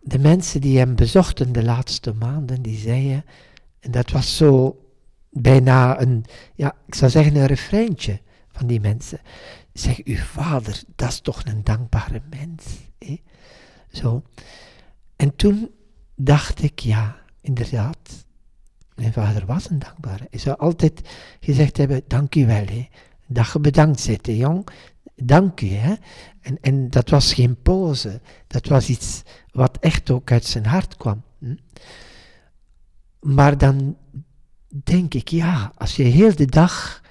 [0.00, 3.24] de mensen die hem bezochten de laatste maanden, die zeiden,
[3.80, 4.80] en dat was zo
[5.30, 9.20] bijna een, ja, ik zou zeggen een refreintje van die mensen.
[9.72, 12.64] Zeg, uw vader, dat is toch een dankbare mens.
[13.92, 14.22] Zo.
[15.16, 15.70] En toen
[16.14, 18.26] dacht ik, ja, inderdaad,
[18.94, 20.26] mijn vader was een dankbare.
[20.30, 21.00] Hij zou altijd
[21.40, 22.88] gezegd hebben, dank u wel, hè.
[23.26, 24.68] dat je bedankt zit, jong.
[25.16, 25.68] Dank u.
[25.68, 25.94] Hè?
[26.40, 30.96] En, en dat was geen pose, dat was iets wat echt ook uit zijn hart
[30.96, 31.22] kwam.
[31.38, 31.56] Hm?
[33.20, 33.96] Maar dan
[34.68, 37.02] denk ik, ja, als je heel de dag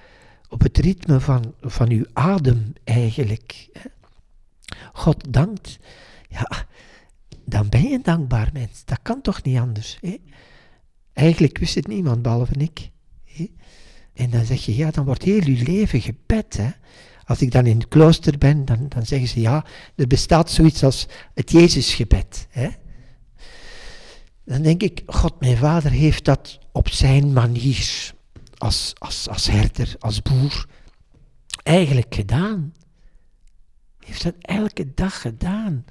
[0.48, 3.88] op het ritme van, van uw adem eigenlijk hè,
[4.92, 5.78] God dankt,
[6.28, 6.66] ja,
[7.44, 8.84] dan ben je een dankbaar mens.
[8.84, 9.98] Dat kan toch niet anders?
[10.00, 10.16] Hè?
[11.12, 12.90] Eigenlijk wist het niemand behalve ik.
[13.24, 13.50] Hè?
[14.12, 16.56] En dan zeg je, ja, dan wordt heel je leven gebed.
[16.56, 16.70] Hè?
[17.26, 20.84] Als ik dan in het klooster ben, dan, dan zeggen ze, ja, er bestaat zoiets
[20.84, 22.46] als het Jezusgebed.
[22.50, 22.68] Hè?
[24.44, 28.14] Dan denk ik, God, mijn vader heeft dat op zijn manier,
[28.58, 30.66] als, als, als herder, als boer,
[31.62, 32.74] eigenlijk gedaan.
[33.98, 35.84] Heeft dat elke dag gedaan.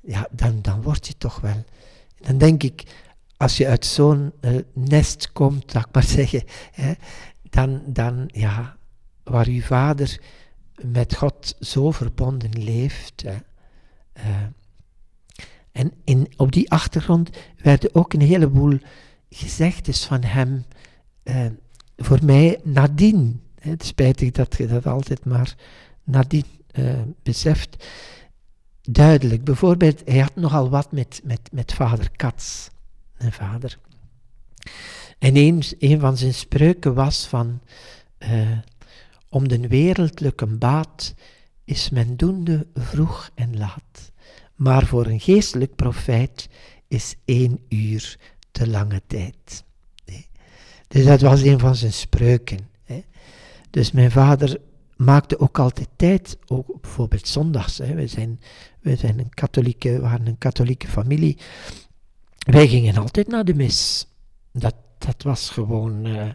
[0.00, 1.64] Ja, dan, dan word je toch wel.
[2.16, 2.82] Dan denk ik,
[3.36, 6.92] als je uit zo'n uh, nest komt, laat ik maar zeggen, hè,
[7.50, 8.78] dan, dan, ja,
[9.24, 10.20] waar uw vader
[10.82, 13.22] met God zo verbonden leeft.
[13.22, 13.36] Hè,
[14.16, 14.46] uh,
[15.72, 18.78] en in, op die achtergrond werden ook een heleboel
[19.30, 20.64] gezegdes van hem
[21.24, 21.46] uh,
[21.96, 23.42] voor mij nadien.
[23.60, 25.54] Het spijtig dat je dat altijd maar
[26.04, 27.88] nadien uh, beseft.
[28.82, 29.44] Duidelijk.
[29.44, 32.68] Bijvoorbeeld, hij had nogal wat met, met, met vader Katz,
[33.18, 33.78] een vader.
[35.18, 37.60] En een, een van zijn spreuken was van,
[39.30, 41.14] om de wereldlijke baat
[41.64, 44.12] is men doende vroeg en laat.
[44.54, 46.48] Maar voor een geestelijk profijt
[46.88, 48.18] is één uur
[48.50, 49.64] te lange tijd.
[50.90, 52.58] Dus dat was een van zijn spreuken.
[52.84, 53.04] Hè.
[53.70, 54.60] Dus mijn vader
[54.96, 57.78] maakte ook altijd tijd, ook bijvoorbeeld zondags.
[57.78, 57.94] Hè.
[57.94, 58.40] We, zijn,
[58.80, 61.38] we zijn een katholieke, waren een katholieke familie.
[62.38, 64.06] Wij gingen altijd naar de mis.
[64.52, 66.30] Dat, dat was gewoon, uh,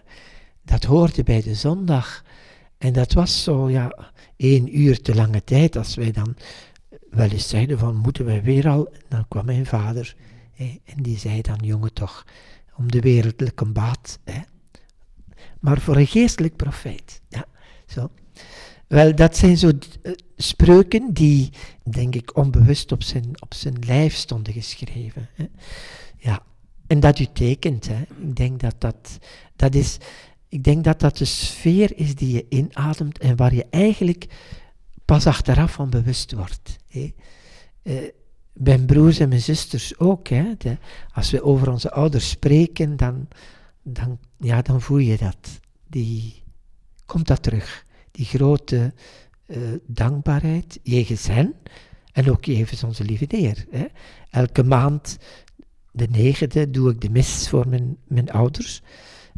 [0.63, 2.23] dat hoorde bij de zondag.
[2.85, 5.77] En dat was zo, ja, één uur te lange tijd.
[5.77, 6.35] Als wij dan
[7.09, 8.93] wel eens zeiden van, moeten wij weer al?
[9.07, 10.15] Dan kwam mijn vader
[10.85, 12.25] en die zei dan, jongen toch,
[12.75, 14.19] om de wereldlijke baat.
[14.23, 14.39] Hè.
[15.59, 17.21] Maar voor een geestelijk profijt.
[17.29, 17.45] Ja,
[17.85, 18.09] zo.
[18.87, 21.49] Wel, dat zijn zo uh, spreuken die,
[21.83, 25.29] denk ik, onbewust op zijn, op zijn lijf stonden geschreven.
[25.33, 25.45] Hè.
[26.17, 26.43] Ja,
[26.87, 27.87] en dat u tekent.
[27.87, 28.01] Hè.
[28.01, 29.17] Ik denk dat dat,
[29.55, 29.97] dat is,
[30.55, 34.25] ik denk dat dat de sfeer is die je inademt en waar je eigenlijk
[35.05, 36.77] pas achteraf van bewust wordt.
[36.87, 37.13] Hè.
[37.83, 38.09] Uh,
[38.53, 40.27] mijn broers en mijn zusters ook.
[40.27, 40.53] Hè.
[41.13, 43.27] Als we over onze ouders spreken, dan,
[43.83, 45.59] dan, ja, dan voel je dat.
[45.87, 46.43] Die,
[47.05, 47.85] komt dat terug.
[48.11, 48.93] Die grote
[49.47, 51.53] uh, dankbaarheid jegens hen
[52.11, 53.65] en ook jegens onze lieve Heer.
[53.69, 53.85] Hè.
[54.29, 55.17] Elke maand,
[55.91, 58.81] de negende, doe ik de mis voor mijn, mijn ouders.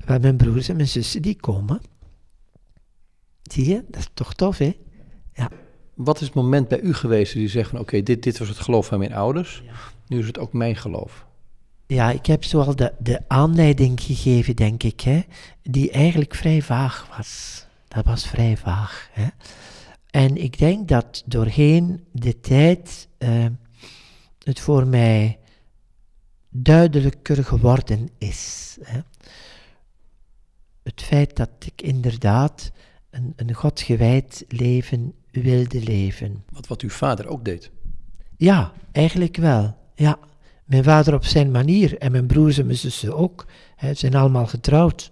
[0.07, 1.81] Waar mijn broers en mijn zussen die komen.
[3.43, 4.77] Zie je, dat is toch tof, hè?
[5.33, 5.49] Ja.
[5.93, 8.59] Wat is het moment bij u geweest die zegt van oké, dit, dit was het
[8.59, 9.73] geloof van mijn ouders, ja.
[10.07, 11.25] nu is het ook mijn geloof?
[11.87, 15.21] Ja, ik heb zoal de, de aanleiding gegeven, denk ik, hè,
[15.63, 17.65] die eigenlijk vrij vaag was.
[17.87, 19.09] Dat was vrij vaag.
[19.11, 19.27] Hè.
[20.09, 23.45] En ik denk dat doorheen de tijd uh,
[24.43, 25.39] het voor mij
[26.49, 28.77] duidelijker geworden is.
[28.81, 28.99] Hè.
[30.87, 32.71] Het feit dat ik inderdaad
[33.09, 36.43] een, een godgewijd leven wilde leven.
[36.51, 37.71] Wat, wat uw vader ook deed?
[38.37, 39.77] Ja, eigenlijk wel.
[39.95, 40.19] Ja.
[40.65, 43.45] Mijn vader op zijn manier en mijn broers en mijn zussen ook.
[43.79, 45.11] Ze zijn allemaal getrouwd.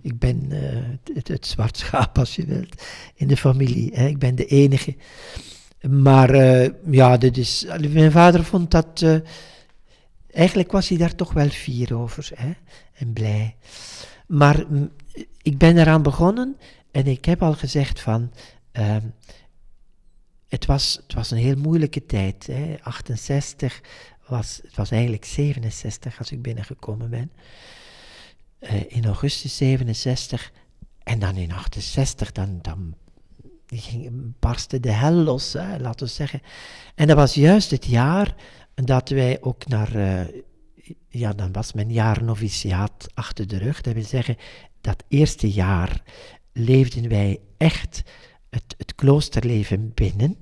[0.00, 0.58] Ik ben uh,
[1.14, 2.84] het, het, zwart schaap, als je wilt,
[3.14, 3.90] in de familie.
[3.94, 4.06] Hè.
[4.06, 4.96] Ik ben de enige.
[5.88, 9.00] Maar uh, ja, dit is, mijn vader vond dat.
[9.04, 9.16] Uh,
[10.32, 12.52] eigenlijk was hij daar toch wel fier over hè,
[12.94, 13.56] en blij.
[14.26, 14.90] Maar mm,
[15.42, 16.56] ik ben eraan begonnen
[16.90, 18.32] en ik heb al gezegd van.
[18.72, 18.96] Uh,
[20.48, 22.46] het, was, het was een heel moeilijke tijd.
[22.46, 22.76] Hè.
[22.82, 23.80] 68
[24.26, 27.30] was, het was eigenlijk 67 als ik binnengekomen ben.
[28.60, 30.52] Uh, in augustus 67.
[31.02, 32.94] En dan in 68, dan, dan
[33.66, 36.42] ging, barstte de hel los, laten we zeggen.
[36.94, 38.34] En dat was juist het jaar
[38.74, 40.20] dat wij ook naar, uh,
[41.08, 43.80] ja, dan was mijn jaar noviciaat achter de rug.
[43.80, 44.36] Dat wil zeggen,
[44.84, 46.02] dat eerste jaar
[46.52, 48.02] leefden wij echt
[48.50, 50.36] het, het kloosterleven binnen.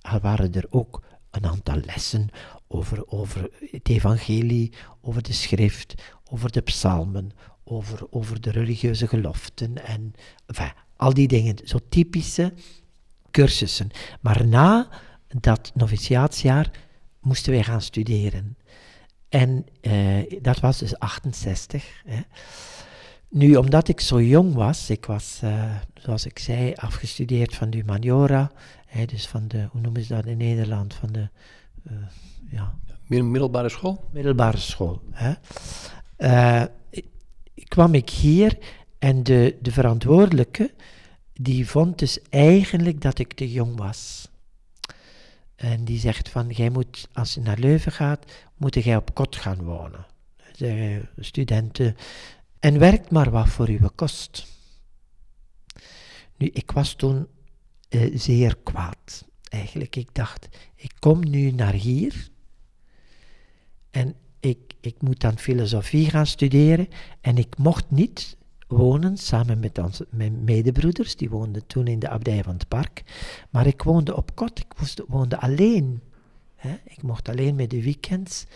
[0.00, 2.28] Al waren er ook een aantal lessen
[2.68, 5.94] over, over het evangelie, over de schrift,
[6.30, 7.30] over de psalmen,
[7.64, 10.12] over, over de religieuze geloften en
[10.96, 12.52] al die dingen, zo typische
[13.30, 13.90] cursussen.
[14.20, 14.88] Maar na
[15.28, 16.70] dat noviciaatsjaar
[17.20, 18.56] moesten wij gaan studeren.
[19.28, 22.02] En uh, dat was dus 68.
[22.04, 22.20] Hè.
[23.34, 27.76] Nu, omdat ik zo jong was, ik was, uh, zoals ik zei, afgestudeerd van de
[27.76, 28.52] humaniora,
[28.86, 31.28] hè, dus van de, hoe noemen ze dat in Nederland, van de,
[31.90, 31.96] uh,
[32.50, 32.74] ja...
[33.06, 34.08] Middelbare school?
[34.12, 35.32] Middelbare school, hè.
[36.18, 36.64] Uh,
[37.68, 38.58] kwam ik hier
[38.98, 40.74] en de, de verantwoordelijke,
[41.32, 44.28] die vond dus eigenlijk dat ik te jong was.
[45.56, 48.24] En die zegt van, jij moet, als je naar Leuven gaat,
[48.56, 50.06] moet jij op kot gaan wonen.
[50.56, 51.96] De studenten
[52.64, 54.46] en werkt maar wat voor uw kost.
[56.36, 57.26] Nu, ik was toen
[57.90, 59.24] uh, zeer kwaad.
[59.48, 62.28] Eigenlijk, ik dacht, ik kom nu naar hier
[63.90, 66.88] en ik, ik moet dan filosofie gaan studeren
[67.20, 72.08] en ik mocht niet wonen samen met onze, mijn medebroeders, die woonden toen in de
[72.08, 73.02] abdij van het park,
[73.50, 74.72] maar ik woonde op kot, ik
[75.06, 76.02] woonde alleen.
[76.84, 78.46] Ik mocht alleen met de weekends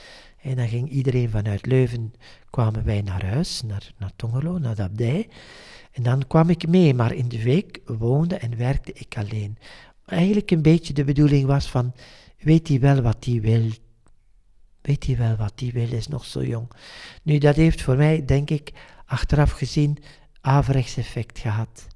[0.43, 2.13] en dan ging iedereen vanuit Leuven,
[2.51, 5.29] kwamen wij naar huis, naar, naar Tongelo, naar de abdij.
[5.93, 9.59] En dan kwam ik mee, maar in de week woonde en werkte ik alleen.
[10.05, 11.95] Eigenlijk een beetje de bedoeling was van,
[12.39, 13.71] weet hij wel wat hij wil?
[14.81, 16.71] Weet hij wel wat hij wil, is nog zo jong.
[17.23, 18.73] Nu, dat heeft voor mij, denk ik,
[19.07, 19.99] achteraf gezien,
[20.41, 21.87] averechts effect gehad.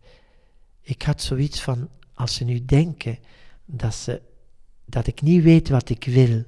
[0.81, 3.19] Ik had zoiets van, als ze nu denken
[3.65, 4.23] dat, ze,
[4.85, 6.45] dat ik niet weet wat ik wil,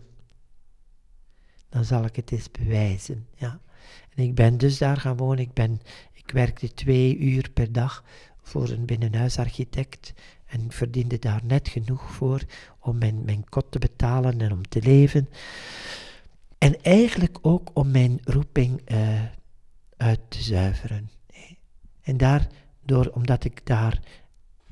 [1.69, 3.27] dan zal ik het eens bewijzen.
[3.37, 3.61] Ja.
[4.14, 5.38] En ik ben dus daar gaan wonen.
[5.38, 5.81] Ik, ben,
[6.12, 8.05] ik werkte twee uur per dag
[8.42, 10.14] voor een binnenhuisarchitect
[10.47, 12.42] en verdiende daar net genoeg voor
[12.79, 15.29] om mijn, mijn kot te betalen en om te leven.
[16.59, 19.23] En eigenlijk ook om mijn roeping uh,
[19.97, 21.11] uit te zuiveren.
[22.03, 24.01] En daardoor, omdat ik daar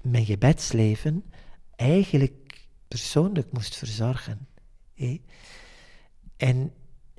[0.03, 1.25] mijn gebedsleven
[1.77, 4.47] eigenlijk persoonlijk moest verzorgen.
[6.37, 6.73] En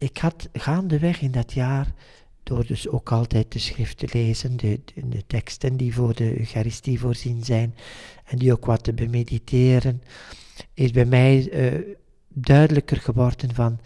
[0.03, 1.93] ik had gaandeweg in dat jaar,
[2.43, 6.99] door dus ook altijd de schrift te lezen, de, de, teksten die voor de Eucharistie
[6.99, 7.75] voorzien zijn,
[8.25, 10.03] en die ook wat te bemediteren,
[10.73, 11.95] is bij mij uh,
[12.27, 13.79] duidelijker geworden van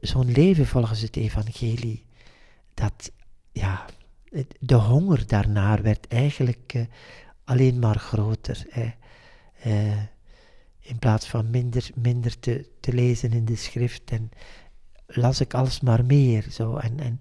[0.00, 2.04] zo'n leven volgens het evangelie,
[2.74, 3.12] dat
[3.52, 3.84] ja,
[4.58, 6.82] de honger daarnaar werd eigenlijk uh,
[7.44, 8.64] alleen maar groter.
[8.68, 8.88] Hè.
[9.66, 10.02] Uh,
[10.80, 14.30] in plaats van minder, minder te, te lezen in de schrift en
[15.16, 16.46] las ik alsmaar meer.
[16.50, 16.76] Zo.
[16.76, 17.20] En, en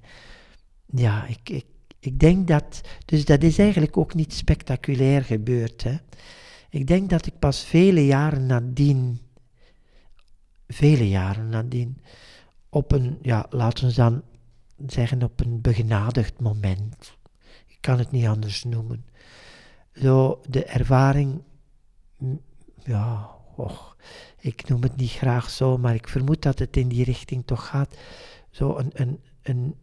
[0.86, 1.66] ja, ik, ik,
[2.00, 2.82] ik denk dat.
[3.06, 5.84] Dus dat is eigenlijk ook niet spectaculair gebeurd.
[5.84, 5.96] Hè.
[6.70, 9.20] Ik denk dat ik pas vele jaren nadien.
[10.68, 11.98] Vele jaren nadien.
[12.70, 14.22] Op een, ja, laten we dan
[14.88, 17.18] zeggen, op een begenadigd moment.
[17.68, 19.06] Ik kan het niet anders noemen.
[19.94, 21.42] Zo de ervaring.
[22.86, 23.93] Ja, och
[24.44, 27.68] ik noem het niet graag zo, maar ik vermoed dat het in die richting toch
[27.68, 27.96] gaat.
[28.52, 29.76] Zo een, een, een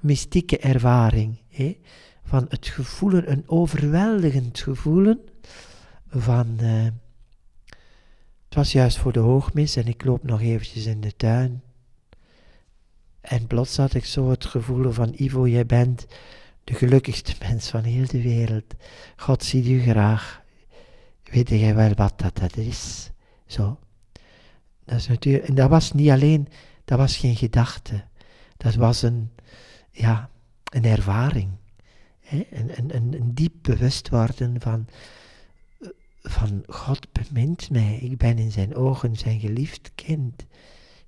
[0.00, 1.38] mystieke ervaring.
[1.48, 1.76] Hè?
[2.24, 5.20] Van het gevoelen, een overweldigend gevoelen
[6.08, 6.58] van...
[6.60, 6.86] Uh,
[8.44, 11.62] het was juist voor de hoogmis en ik loop nog eventjes in de tuin.
[13.20, 16.06] En plots had ik zo het gevoel van Ivo, jij bent
[16.64, 18.74] de gelukkigste mens van heel de wereld.
[19.16, 20.42] God ziet u graag.
[21.24, 23.10] Weet jij wel wat dat, dat is?
[23.50, 23.78] Zo.
[24.84, 26.48] Dat is natuurlijk, en dat was niet alleen,
[26.84, 28.04] dat was geen gedachte.
[28.56, 29.30] Dat was een,
[29.90, 30.30] ja,
[30.64, 31.50] een ervaring.
[32.20, 32.46] Hè?
[32.50, 34.86] Een, een, een, diep bewustworden van,
[36.22, 37.96] van God bemint mij.
[37.96, 40.46] Ik ben in zijn ogen zijn geliefd kind.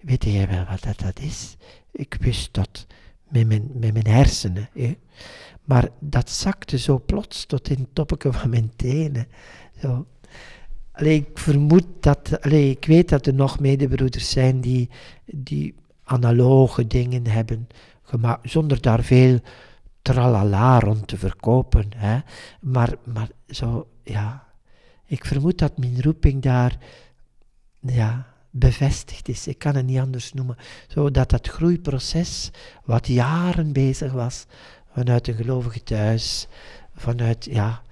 [0.00, 1.57] Weet jij wel wat dat, dat is?
[1.90, 2.87] Ik wist dat
[3.28, 4.68] met mijn, met mijn hersenen.
[4.72, 4.98] Hè?
[5.64, 9.28] Maar dat zakte zo plots tot in het toppetje van mijn tenen.
[9.81, 10.07] Zo.
[10.92, 14.90] Allee, ik vermoed dat, allee, ik weet dat er nog medebroeders zijn die,
[15.24, 15.74] die
[16.05, 17.68] analoge dingen hebben
[18.02, 19.38] gemaakt, zonder daar veel
[20.02, 21.88] tralala rond te verkopen.
[21.96, 22.18] Hè.
[22.61, 24.46] Maar, maar zo, ja,
[25.07, 26.76] ik vermoed dat mijn roeping daar,
[27.81, 29.46] ja, bevestigd is.
[29.46, 30.57] Ik kan het niet anders noemen.
[30.88, 32.50] Zodat dat groeiproces,
[32.85, 34.46] wat jaren bezig was,
[34.94, 36.46] vanuit een gelovige thuis,
[36.94, 37.83] vanuit, ja,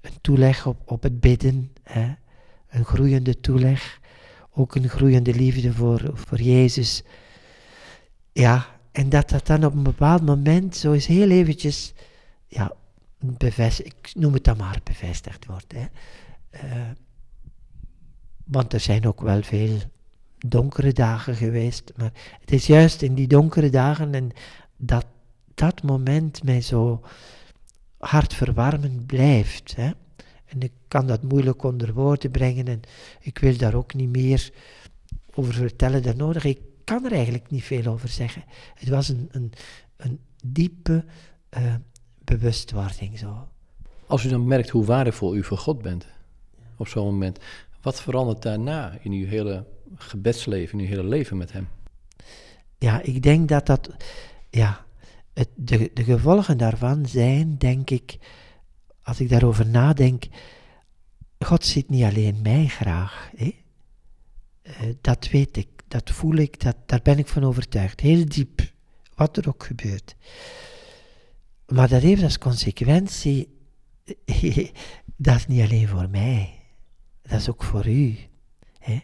[0.00, 2.14] een toeleg op, op het bidden, hè,
[2.68, 4.00] een groeiende toeleg,
[4.50, 7.02] ook een groeiende liefde voor, voor Jezus.
[8.32, 11.92] Ja, en dat dat dan op een bepaald moment zo is heel eventjes,
[12.46, 12.72] ja,
[13.18, 15.72] bevestigd, ik noem het dan maar bevestigd wordt.
[15.72, 15.86] Hè.
[16.64, 16.90] Uh,
[18.44, 19.78] want er zijn ook wel veel
[20.38, 24.30] donkere dagen geweest, maar het is juist in die donkere dagen en
[24.76, 25.06] dat
[25.54, 27.04] dat moment mij zo
[27.98, 29.76] hartverwarmend blijft.
[29.76, 29.90] Hè.
[30.48, 32.80] En ik kan dat moeilijk onder woorden brengen en
[33.20, 34.50] ik wil daar ook niet meer
[35.34, 36.44] over vertellen dan nodig.
[36.44, 38.44] Ik kan er eigenlijk niet veel over zeggen.
[38.74, 39.52] Het was een, een,
[39.96, 41.04] een diepe,
[41.58, 41.74] uh,
[42.24, 43.48] bewustwording zo.
[44.06, 46.06] Als u dan merkt hoe waardevol u voor God bent
[46.76, 47.38] op zo'n moment,
[47.82, 51.68] wat verandert daarna in uw hele gebedsleven, in uw hele leven met Hem?
[52.78, 53.90] Ja, ik denk dat dat,
[54.50, 54.84] ja,
[55.34, 58.18] het, de, de gevolgen daarvan zijn, denk ik,
[59.08, 60.24] als ik daarover nadenk,
[61.38, 63.30] God ziet niet alleen mij graag.
[63.36, 63.54] Hè?
[64.62, 68.00] Eh, dat weet ik, dat voel ik, dat, daar ben ik van overtuigd.
[68.00, 68.72] Heel diep,
[69.14, 70.16] wat er ook gebeurt.
[71.66, 73.48] Maar dat heeft als consequentie,
[75.16, 76.50] dat is niet alleen voor mij,
[77.22, 78.16] dat is ook voor u.
[78.78, 78.98] Hè?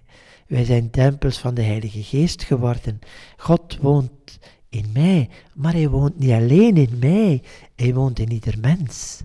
[0.47, 2.99] Wij zijn tempels van de Heilige Geest geworden.
[3.37, 4.39] God woont
[4.69, 7.43] in mij, maar hij woont niet alleen in mij,
[7.77, 9.23] hij woont in ieder mens.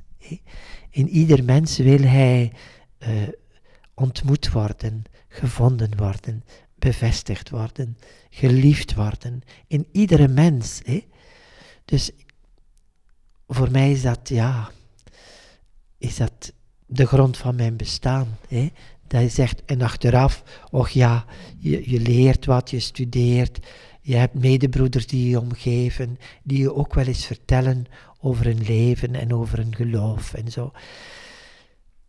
[0.90, 2.54] In ieder mens wil hij
[3.00, 3.10] uh,
[3.94, 6.44] ontmoet worden, gevonden worden,
[6.76, 7.98] bevestigd worden,
[8.30, 9.42] geliefd worden.
[9.68, 10.82] In iedere mens.
[10.86, 11.06] Hè?
[11.86, 12.12] Dus
[13.48, 14.72] voor mij is dat, ja,
[15.98, 16.54] is dat
[16.86, 18.38] de grond van mijn bestaan.
[18.48, 18.70] Hè?
[19.08, 21.26] Dat je zegt, en achteraf, och ja,
[21.58, 23.68] je, je leert wat, je studeert,
[24.10, 27.86] je hebt medebroeders die je omgeven, die je ook wel eens vertellen
[28.20, 30.72] over hun leven en over hun geloof en zo.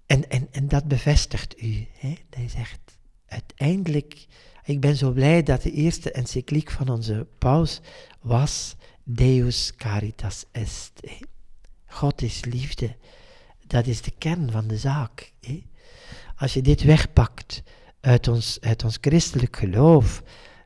[0.07, 1.87] En, en, en dat bevestigt u.
[1.99, 2.15] Hè?
[2.29, 2.81] Dat je zegt,
[3.27, 4.27] uiteindelijk,
[4.65, 7.81] ik ben zo blij dat de eerste encycliek van onze paus
[8.21, 11.01] was Deus caritas est.
[11.87, 12.97] God is liefde.
[13.67, 15.33] Dat is de kern van de zaak.
[15.41, 15.63] Hè?
[16.37, 17.63] Als je dit wegpakt
[18.01, 20.23] uit ons, uit ons christelijk geloof,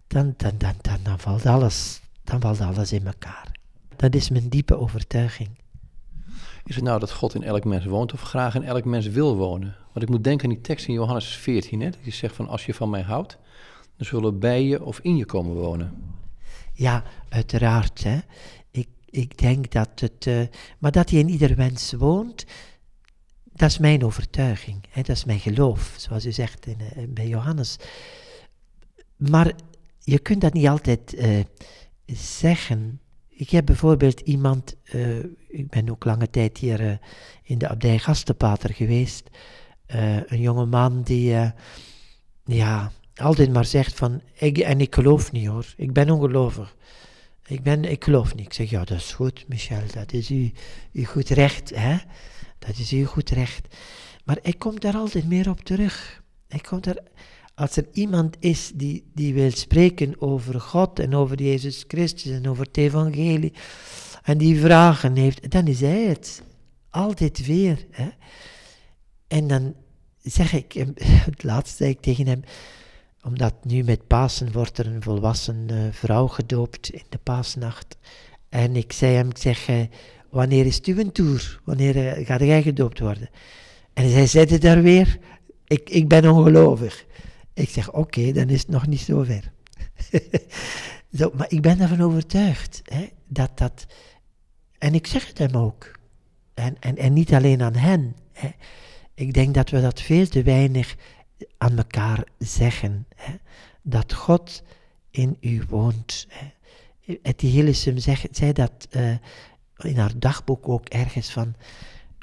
[0.06, 3.52] dan, dan, dan, dan, dan, valt alles, dan valt alles in elkaar.
[3.96, 5.48] Dat is mijn diepe overtuiging.
[6.64, 9.36] Is het nou dat God in elk mens woont of graag in elk mens wil
[9.36, 9.76] wonen?
[9.92, 12.48] Want ik moet denken aan die tekst in Johannes 14, hè, dat je zegt van
[12.48, 13.38] als je van mij houdt,
[13.96, 16.14] dan zullen bij je of in je komen wonen.
[16.72, 18.04] Ja, uiteraard.
[18.04, 18.18] Hè.
[18.70, 20.46] Ik, ik denk dat het, uh,
[20.78, 22.44] maar dat hij in ieder mens woont,
[23.52, 27.28] dat is mijn overtuiging, hè, dat is mijn geloof, zoals u zegt in, uh, bij
[27.28, 27.76] Johannes.
[29.16, 29.52] Maar
[30.04, 31.44] je kunt dat niet altijd uh,
[32.16, 33.00] zeggen.
[33.28, 36.92] Ik heb bijvoorbeeld iemand, uh, ik ben ook lange tijd hier uh,
[37.42, 39.30] in de abdij Gastenpater geweest,
[40.26, 41.34] een jonge man die,
[42.44, 46.76] ja, altijd maar zegt van, ik, en ik geloof niet hoor, ik ben ongelovig.
[47.46, 48.46] Ik, ben, ik geloof niet.
[48.46, 50.52] Ik zeg, ja, dat is goed, Michel, dat is u,
[51.04, 51.96] goed recht, hè.
[52.58, 53.76] Dat is uw goed recht.
[54.24, 56.22] Maar ik kom daar altijd meer op terug.
[56.48, 56.98] Ik kom daar
[57.54, 62.48] als er iemand is die, die wil spreken over God en over Jezus Christus en
[62.48, 63.52] over het evangelie,
[64.22, 66.42] en die vragen heeft, dan is hij het.
[66.90, 67.86] Altijd weer.
[67.90, 68.08] Hè?
[69.28, 69.74] En dan
[70.22, 70.72] zeg ik,
[71.30, 72.42] het laatste zei ik tegen hem,
[73.22, 77.96] omdat nu met Pasen wordt er een volwassen vrouw gedoopt in de paasnacht.
[78.48, 79.80] En ik zei hem, ik zeg, uh,
[80.30, 81.60] wanneer is het uw tour?
[81.64, 83.30] Wanneer uh, gaat jij gedoopt worden?
[83.92, 85.18] En hij zei daar weer,
[85.66, 87.04] ik, ik ben ongelovig.
[87.54, 89.52] Ik zeg, oké, dan is het nog niet zo ver.
[91.18, 93.86] zo, maar ik ben ervan overtuigd hè, dat dat...
[94.78, 95.98] En ik zeg het hem ook.
[96.54, 98.16] En, en, en niet alleen aan hen.
[98.32, 98.50] Hè.
[99.14, 100.96] Ik denk dat we dat veel te weinig
[101.58, 103.06] aan elkaar zeggen.
[103.16, 103.34] Hè.
[103.82, 104.62] Dat God
[105.10, 106.26] in u woont.
[106.28, 106.52] Hè.
[107.22, 107.98] Etty Hillesum
[108.30, 109.16] zei dat uh,
[109.76, 111.54] in haar dagboek ook ergens van...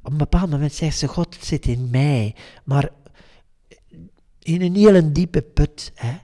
[0.03, 2.89] Op een bepaald moment zegt ze, God zit in mij, maar
[4.43, 5.91] in een hele diepe put.
[5.95, 6.17] Hè.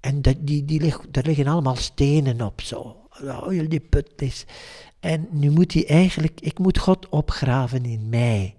[0.00, 2.96] En dat, die, die ligt, daar liggen allemaal stenen op zo.
[3.48, 4.44] Heel die put is.
[5.00, 8.56] En nu moet hij eigenlijk, ik moet God opgraven in mij.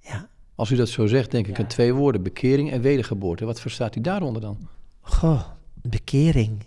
[0.00, 0.28] Ja.
[0.54, 3.44] Als u dat zo zegt, denk ik aan twee woorden: bekering en wedergeboorte.
[3.44, 4.68] Wat verstaat u daaronder dan?
[5.00, 5.42] Goh,
[5.74, 6.64] bekering.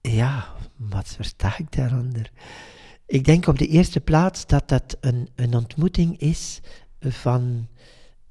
[0.00, 0.46] Ja,
[0.76, 2.30] wat versta ik daaronder?
[3.06, 6.60] Ik denk op de eerste plaats dat dat een, een ontmoeting is
[7.00, 7.66] van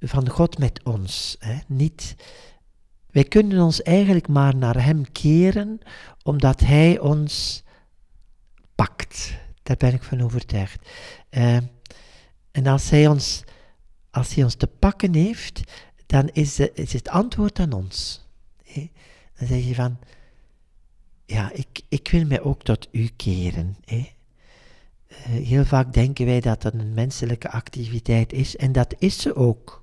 [0.01, 1.35] van God met ons.
[1.39, 1.57] Hè?
[1.67, 2.15] Niet,
[3.11, 5.79] wij kunnen ons eigenlijk maar naar Hem keren,
[6.23, 7.63] omdat Hij ons
[8.75, 9.33] pakt.
[9.63, 10.89] Daar ben ik van overtuigd.
[11.29, 11.57] Uh,
[12.51, 13.43] en als Hij ons,
[14.11, 15.61] als hij ons te pakken heeft,
[16.05, 18.25] dan is, is het antwoord aan ons.
[19.37, 19.99] Dan zeg je van,
[21.25, 23.75] ja, ik, ik wil mij ook tot U keren.
[23.91, 24.03] Uh,
[25.25, 29.80] heel vaak denken wij dat dat een menselijke activiteit is, en dat is ze ook.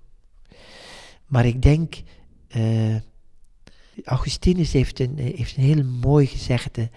[1.29, 2.03] Maar ik denk,
[2.57, 2.97] uh,
[4.05, 6.91] Augustinus heeft een, heeft een heel mooi gezegde,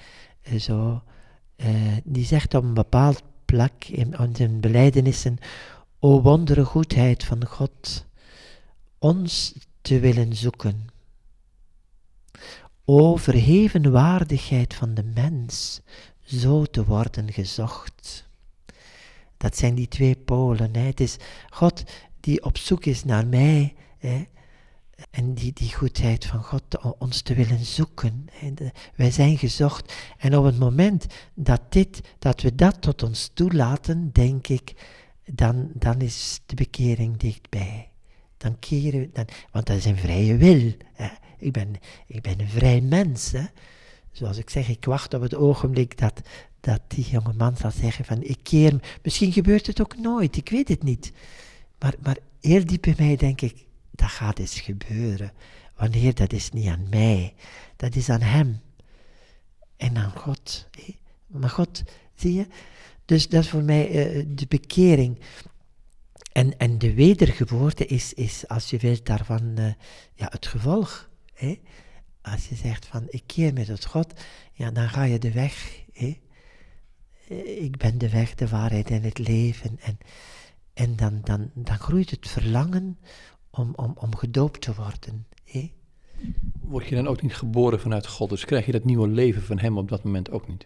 [0.52, 1.04] uh, zo,
[2.04, 5.38] die zegt op een bepaald plek in, in zijn beleidenissen,
[6.00, 8.06] o wondere goedheid van God,
[9.00, 10.90] ons te willen zoeken.
[12.86, 15.82] O verheven waardigheid van de mens,
[16.24, 18.30] zo te worden gezocht.
[19.38, 20.76] Dat zijn die twee polen.
[20.76, 20.82] Hè.
[20.82, 21.18] Het is
[21.50, 21.84] God
[22.20, 23.76] die op zoek is naar mij.
[24.02, 24.24] Hè.
[25.10, 28.26] En die, die goedheid van God ons te willen zoeken.
[28.96, 29.94] wij zijn gezocht.
[30.18, 34.74] En op het moment dat, dit, dat we dat tot ons toelaten, denk ik,
[35.26, 37.90] dan, dan is de bekering dichtbij.
[38.38, 40.74] Dan keren we, dan, want dat is een vrije wil.
[40.94, 41.08] Hè.
[41.38, 41.74] Ik, ben,
[42.08, 43.32] ik ben een vrij mens.
[43.32, 43.46] Hè.
[44.12, 46.22] Zoals ik zeg, ik wacht op het ogenblik dat,
[46.60, 50.50] dat die jonge man zal zeggen van ik keer Misschien gebeurt het ook nooit, ik
[50.50, 51.12] weet het niet.
[51.80, 55.32] Maar, maar heel diep in mij denk ik, dat gaat eens gebeuren.
[55.76, 57.34] Wanneer, dat is niet aan mij,
[57.76, 58.62] dat is aan hem.
[59.78, 60.70] En aan God.
[61.28, 61.84] Maar God,
[62.16, 62.48] zie je?
[63.06, 65.20] Dus dat is voor mij uh, de bekering.
[66.32, 69.74] En, en de wedergeboorte is, is, als je wilt, daarvan uh,
[70.14, 71.10] ja, het gevolg.
[71.34, 71.60] Hè?
[72.22, 74.14] Als je zegt van, ik keer me tot God,
[74.54, 75.84] ja, dan ga je de weg.
[75.94, 76.18] Hè?
[77.28, 79.80] Eh, ik ben de weg, de waarheid en het leven.
[79.80, 79.98] En,
[80.74, 82.98] en dan, dan, dan groeit het verlangen
[83.52, 85.26] om, om, om gedoopt te worden.
[85.44, 85.72] Hè?
[86.62, 88.30] Word je dan ook niet geboren vanuit God?
[88.30, 90.66] Dus krijg je dat nieuwe leven van Hem op dat moment ook niet?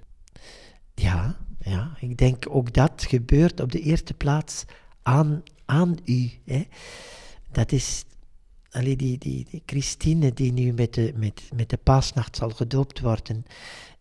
[0.94, 4.66] Ja, ja ik denk ook dat gebeurt op de eerste plaats
[5.02, 6.32] aan, aan u.
[6.46, 6.64] Hè?
[7.52, 8.06] Dat is
[8.76, 13.00] allee, die, die, die Christine die nu met de, met, met de paasnacht zal gedoopt
[13.00, 13.46] worden.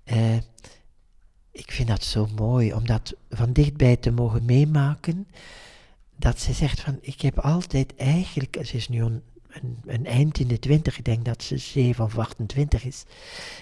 [0.05, 0.37] Eh,
[1.51, 5.26] ik vind dat zo mooi om dat van dichtbij te mogen meemaken.
[6.17, 9.23] Dat ze zegt van, ik heb altijd eigenlijk, ze is nu een,
[9.87, 13.05] een, eind in de twintig, ik denk dat ze 7 of 28 is.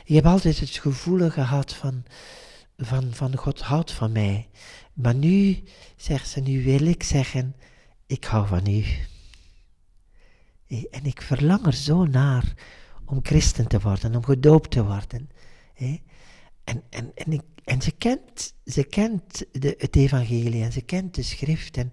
[0.04, 2.04] Ik heb altijd het gevoel gehad van,
[2.76, 4.48] van, van God houdt van mij.
[4.92, 5.62] Maar nu,
[5.96, 7.56] zegt ze, nu wil ik zeggen,
[8.06, 8.84] ik hou van u.
[10.90, 12.54] En ik verlang er zo naar
[13.04, 15.30] om christen te worden, om gedoopt te worden.
[16.64, 21.76] En, en, en, en ze kent, ze kent het evangelie en ze kent de schrift.
[21.76, 21.90] En,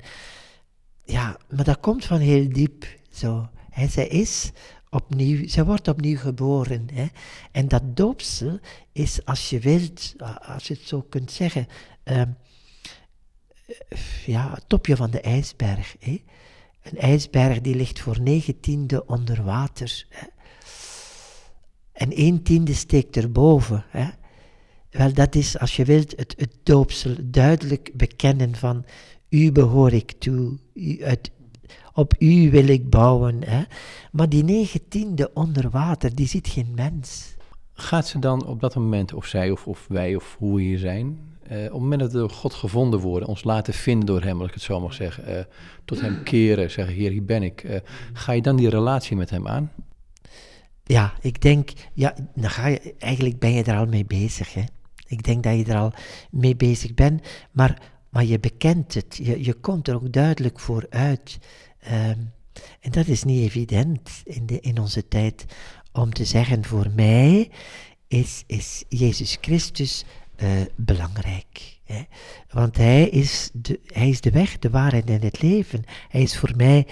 [1.10, 3.50] ja, maar dat komt van heel diep zo.
[3.70, 4.52] He, zij is
[4.90, 6.88] opnieuw, zij wordt opnieuw geboren.
[6.94, 7.06] Hè.
[7.52, 8.60] En dat doopsel
[8.92, 11.68] is, als je wilt, als je het zo kunt zeggen,
[12.04, 12.30] ehm,
[14.26, 15.96] ja, het topje van de ijsberg.
[16.00, 16.24] Hè.
[16.82, 20.06] Een ijsberg die ligt voor negen tiende onder water.
[21.92, 23.86] En één tiende steekt erboven.
[23.90, 24.08] Hè.
[24.90, 28.86] Wel, dat is, als je wilt, het, het doopsel duidelijk bekennen van
[29.30, 31.00] u behoor ik toe, u,
[31.94, 33.44] op u wil ik bouwen.
[33.44, 33.64] Hè.
[34.12, 37.36] Maar die negentiende onder water, die ziet geen mens.
[37.74, 40.78] Gaat ze dan op dat moment, of zij of, of wij of hoe we hier
[40.78, 41.06] zijn,
[41.52, 44.40] uh, op het moment dat we door God gevonden worden, ons laten vinden door Hem,
[44.40, 45.40] als ik het zo mag zeggen, uh,
[45.86, 47.64] tot Hem keren, zeggen, Heer, hier ben ik.
[47.64, 47.76] Uh,
[48.14, 49.72] ga je dan die relatie met Hem aan?
[50.84, 54.54] Ja, ik denk, ja, dan ga je, eigenlijk ben je er al mee bezig.
[54.54, 54.64] Hè.
[55.08, 55.94] Ik denk dat je er al
[56.32, 60.86] mee bezig bent, maar, maar je bekent het, je, je komt er ook duidelijk voor
[60.90, 61.40] uit.
[61.92, 62.32] Um,
[62.80, 65.46] en dat is niet evident in, de, in onze tijd
[65.92, 67.50] om te zeggen, voor mij
[68.08, 70.06] is, is Jezus Christus
[70.44, 71.80] uh, belangrijk.
[71.84, 72.02] Hè?
[72.50, 75.84] Want hij is, de, hij is de weg, de waarheid en het leven.
[76.10, 76.88] Hij is voor mij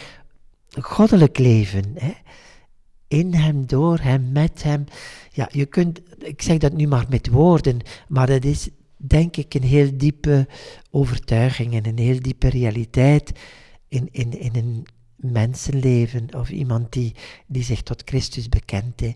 [0.79, 1.93] goddelijk leven.
[1.95, 2.13] Hè?
[3.07, 4.85] In hem, door hem, met hem.
[5.31, 9.53] Ja, je kunt, ik zeg dat nu maar met woorden, maar dat is denk ik
[9.53, 10.47] een heel diepe
[10.91, 13.31] overtuiging en een heel diepe realiteit
[13.87, 17.15] in, in, in een mensenleven of iemand die,
[17.47, 18.99] die zich tot Christus bekent.
[18.99, 19.11] Hè.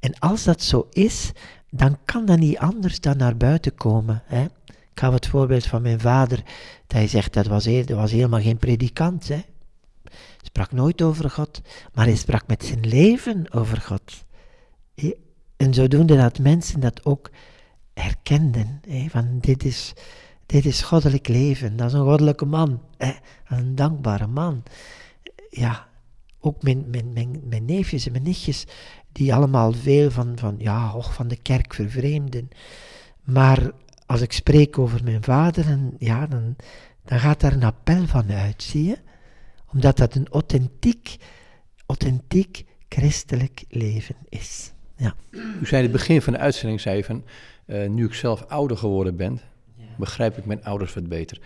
[0.00, 1.32] En als dat zo is,
[1.70, 4.22] dan kan dat niet anders dan naar buiten komen.
[4.26, 4.44] Hè.
[4.66, 6.36] Ik gaf het voorbeeld van mijn vader,
[6.86, 9.28] dat hij zegt dat was, dat was helemaal geen predikant.
[9.28, 9.40] Hè.
[10.42, 11.60] Sprak nooit over God,
[11.94, 14.24] maar hij sprak met zijn leven over God.
[15.56, 17.30] En zodoende dat mensen dat ook
[18.00, 18.80] herkenden.
[18.88, 19.92] Hè, van dit is,
[20.46, 23.12] dit is goddelijk leven, dat is een goddelijke man, hè,
[23.48, 24.62] een dankbare man.
[25.50, 25.88] Ja,
[26.40, 28.66] ook mijn, mijn, mijn, neefjes en mijn nichtjes,
[29.12, 32.48] die allemaal veel van, van, ja, och, van de kerk vervreemden.
[33.24, 33.72] Maar
[34.06, 36.56] als ik spreek over mijn vader, en, ja, dan,
[37.04, 38.98] dan gaat daar een appel van uit, zie je?
[39.72, 41.16] Omdat dat een authentiek,
[41.86, 44.72] authentiek christelijk leven is.
[44.96, 45.14] Ja.
[45.30, 47.24] U zei in het begin van de uitzending, zei van,
[47.66, 49.40] uh, nu ik zelf ouder geworden ben,
[49.96, 51.40] begrijp ik mijn ouders wat beter.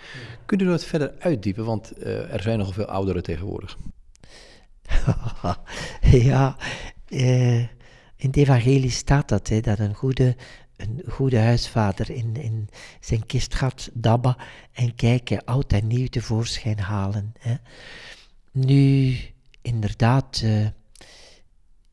[0.46, 3.78] Kunt u dat verder uitdiepen, want uh, er zijn nogal veel ouderen tegenwoordig.
[6.30, 6.56] ja,
[7.08, 7.58] uh,
[8.16, 10.36] in het evangelie staat dat, hè, dat een goede,
[10.76, 12.68] een goede huisvader in, in
[13.00, 14.36] zijn kist gaat dabben
[14.72, 17.32] en kijken, oud en nieuw tevoorschijn halen.
[17.38, 17.54] Hè.
[18.52, 19.16] Nu,
[19.62, 20.66] inderdaad, uh,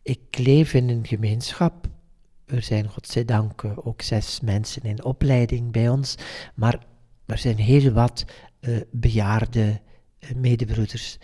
[0.07, 1.87] ik leef in een gemeenschap
[2.47, 6.15] er zijn godzijdank ook zes mensen in opleiding bij ons,
[6.55, 6.85] maar
[7.25, 8.25] er zijn heel wat
[8.59, 9.81] uh, bejaarde
[10.19, 11.17] uh, medebroeders.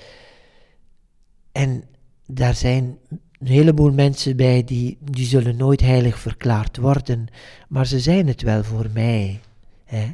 [1.52, 1.84] En
[2.26, 2.98] daar zijn
[3.40, 7.28] een heleboel mensen bij die, die zullen nooit heilig verklaard worden,
[7.68, 9.40] maar ze zijn het wel voor mij.
[9.84, 10.14] Hè.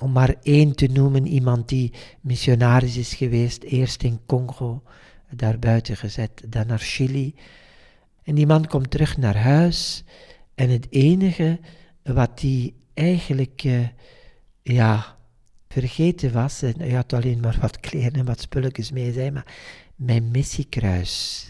[0.00, 4.82] Om maar één te noemen, iemand die missionaris is geweest, eerst in Congo,
[5.30, 7.34] daar buiten gezet, dan naar Chili.
[8.22, 10.04] En die man komt terug naar huis
[10.54, 11.60] en het enige
[12.02, 13.88] wat hij eigenlijk, uh,
[14.62, 15.16] ja,
[15.68, 19.54] vergeten was, en hij had alleen maar wat kleren en wat spulletjes mee zijn, maar
[19.96, 21.44] mijn missiekruis,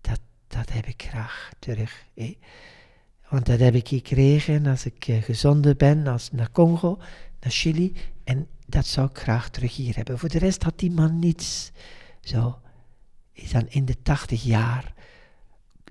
[0.00, 2.04] dat, dat heb ik graag terug.
[3.28, 6.96] Want dat heb ik gekregen als ik uh, gezonden ben als naar Congo,
[7.40, 7.92] naar Chili,
[8.24, 10.18] en dat zou ik graag terug hier hebben.
[10.18, 11.72] Voor de rest had die man niets.
[12.20, 12.58] Zo,
[13.34, 14.94] is dan in de tachtig jaar,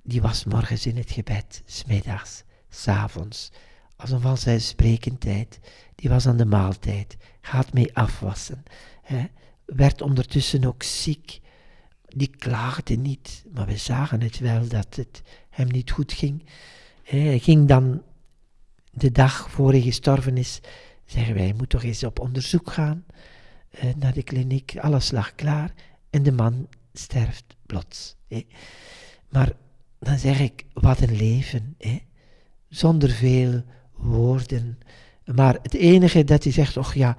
[0.02, 3.52] die was morgens in het gebed, smiddags, s'avonds,
[3.96, 5.60] als een vanzelfsprekendheid.
[5.94, 8.62] Die was aan de maaltijd, gaat mee afwassen.
[9.02, 9.26] Hè.
[9.64, 11.40] Werd ondertussen ook ziek.
[12.06, 16.48] Die klaagde niet, maar we zagen het wel dat het hem niet goed ging.
[17.02, 18.02] Hij ging dan
[18.90, 20.60] de dag voor hij gestorven is,
[21.04, 23.04] zeggen wij, moet toch eens op onderzoek gaan
[23.96, 24.76] naar de kliniek.
[24.78, 25.74] Alles lag klaar
[26.10, 26.68] en de man
[26.98, 28.16] sterft plots.
[29.28, 29.52] Maar
[29.98, 31.76] dan zeg ik, wat een leven,
[32.68, 33.62] zonder veel
[33.94, 34.78] woorden.
[35.24, 37.16] Maar het enige dat hij zegt, och ja,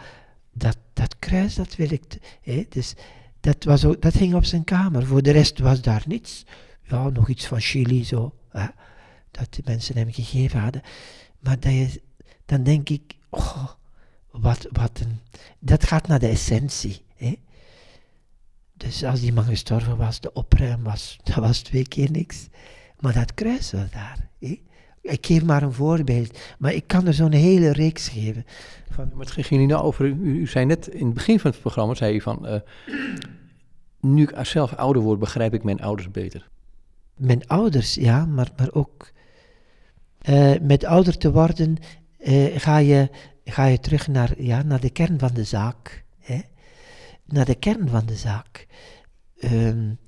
[0.52, 2.04] dat, dat kruis, dat wil ik.
[2.70, 2.94] Dus
[3.40, 5.06] dat, was ook, dat hing op zijn kamer.
[5.06, 6.46] Voor de rest was daar niets.
[6.84, 8.34] Ja, nog iets van Chili zo.
[8.50, 8.66] Hè,
[9.32, 10.82] dat de mensen hem gegeven hadden.
[11.40, 12.02] Maar dat je,
[12.46, 13.70] dan denk ik, oh,
[14.32, 15.20] wat, wat een.
[15.60, 17.02] Dat gaat naar de essentie.
[17.16, 17.34] Hè.
[18.78, 22.48] Dus als die man gestorven was, de opruim was, dat was twee keer niks.
[23.00, 24.30] Maar dat kruis was daar.
[25.02, 28.46] Ik geef maar een voorbeeld, maar ik kan er zo'n hele reeks geven.
[28.90, 29.12] Van...
[29.14, 31.60] Maar het ging niet nou over, u, u, zei net in het begin van het
[31.60, 32.56] programma, zei u van, uh,
[34.00, 36.50] nu ik zelf ouder word, begrijp ik mijn ouders beter.
[37.16, 39.12] Mijn ouders, ja, maar, maar ook
[40.30, 41.78] uh, met ouder te worden
[42.20, 43.10] uh, ga, je,
[43.46, 46.04] ga je terug naar, ja, naar de kern van de zaak.
[46.20, 46.40] Hè?
[47.26, 48.68] Naar de kern van de zaak.
[49.44, 50.00] Um,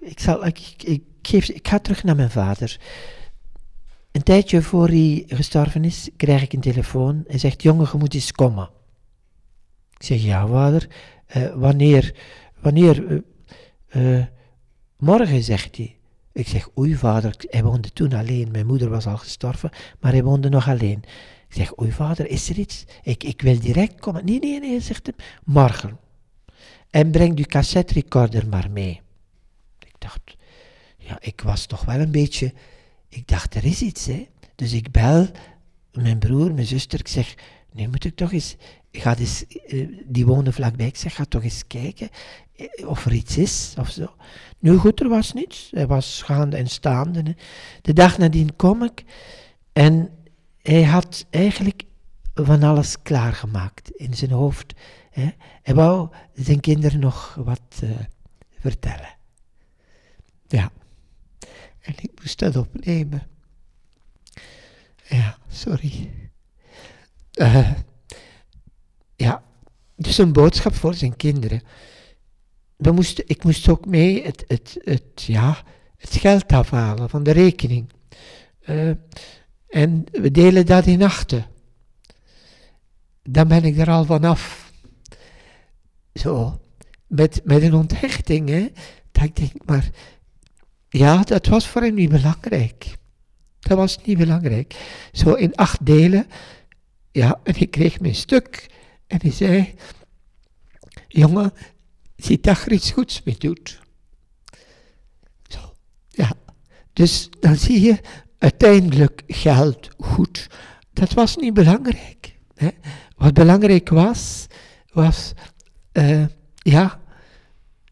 [0.00, 2.80] ik, zal, ik, ik, ik ga terug naar mijn vader.
[4.12, 7.24] Een tijdje voor hij gestorven is, krijg ik een telefoon.
[7.26, 8.70] Hij zegt, jongen, je moet eens komen.
[9.98, 10.88] Ik zeg, ja vader,
[11.36, 12.14] uh, wanneer,
[12.60, 13.22] wanneer,
[13.92, 14.26] uh, uh,
[14.96, 15.96] morgen, zegt hij.
[16.32, 18.50] Ik zeg, oei vader, hij woonde toen alleen.
[18.50, 19.70] Mijn moeder was al gestorven,
[20.00, 21.02] maar hij woonde nog alleen.
[21.48, 22.84] Ik zeg, oei vader, is er iets?
[23.02, 24.24] Ik, ik wil direct komen.
[24.24, 25.14] Nee, nee, nee, zegt hij,
[25.44, 25.98] morgen.
[26.92, 29.00] En breng die cassette recorder maar mee.
[29.78, 30.36] Ik dacht,
[30.96, 32.52] ja, ik was toch wel een beetje
[33.12, 34.28] ik dacht, er is iets, hè.
[34.54, 35.28] Dus ik bel
[35.92, 37.34] mijn broer, mijn zuster, ik zeg,
[37.72, 38.56] nu moet ik toch eens,
[38.92, 42.08] ga eens uh, die woonde vlakbij, ik zeg, ga toch eens kijken
[42.56, 44.14] eh, of er iets is, of zo.
[44.58, 47.22] Nu goed, er was niets, hij was gaande en staande.
[47.22, 47.32] Hè.
[47.82, 49.04] De dag nadien kom ik
[49.72, 50.10] en
[50.62, 51.84] hij had eigenlijk
[52.34, 54.72] van alles klaargemaakt in zijn hoofd.
[55.12, 55.30] Hè.
[55.62, 57.90] Hij wou zijn kinderen nog wat uh,
[58.58, 59.16] vertellen.
[60.48, 60.70] Ja.
[61.80, 63.22] En ik moest dat opnemen.
[65.08, 66.10] Ja, sorry.
[67.38, 67.70] Uh,
[69.16, 69.42] ja,
[69.96, 71.62] dus een boodschap voor zijn kinderen.
[72.76, 75.62] We moesten, ik moest ook mee het, het, het, ja,
[75.96, 77.92] het geld afhalen van de rekening.
[78.66, 78.90] Uh,
[79.68, 81.46] en we delen dat in achten.
[83.22, 84.71] Dan ben ik er al vanaf.
[86.14, 86.60] Zo,
[87.06, 88.68] met, met een onthechting, hè.
[89.12, 89.90] Dat ik denk, maar
[90.88, 92.96] ja, dat was voor hem niet belangrijk.
[93.60, 94.74] Dat was niet belangrijk.
[95.12, 96.26] Zo in acht delen.
[97.10, 98.70] Ja, en ik kreeg mijn stuk.
[99.06, 99.74] En hij zei,
[101.08, 101.52] jongen,
[102.16, 103.80] zie dat er iets goeds mee doet.
[105.48, 105.74] Zo,
[106.08, 106.32] ja.
[106.92, 108.00] Dus dan zie je,
[108.38, 110.46] uiteindelijk geld goed.
[110.92, 112.38] Dat was niet belangrijk.
[112.54, 112.68] Hè.
[113.16, 114.46] Wat belangrijk was,
[114.92, 115.32] was,
[115.92, 117.00] uh, ja,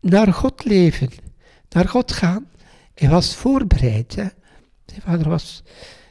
[0.01, 1.11] naar God leven.
[1.69, 2.47] Naar God gaan.
[2.95, 4.15] Hij was voorbereid.
[4.15, 4.27] Hè.
[4.87, 5.63] Zijn vader was,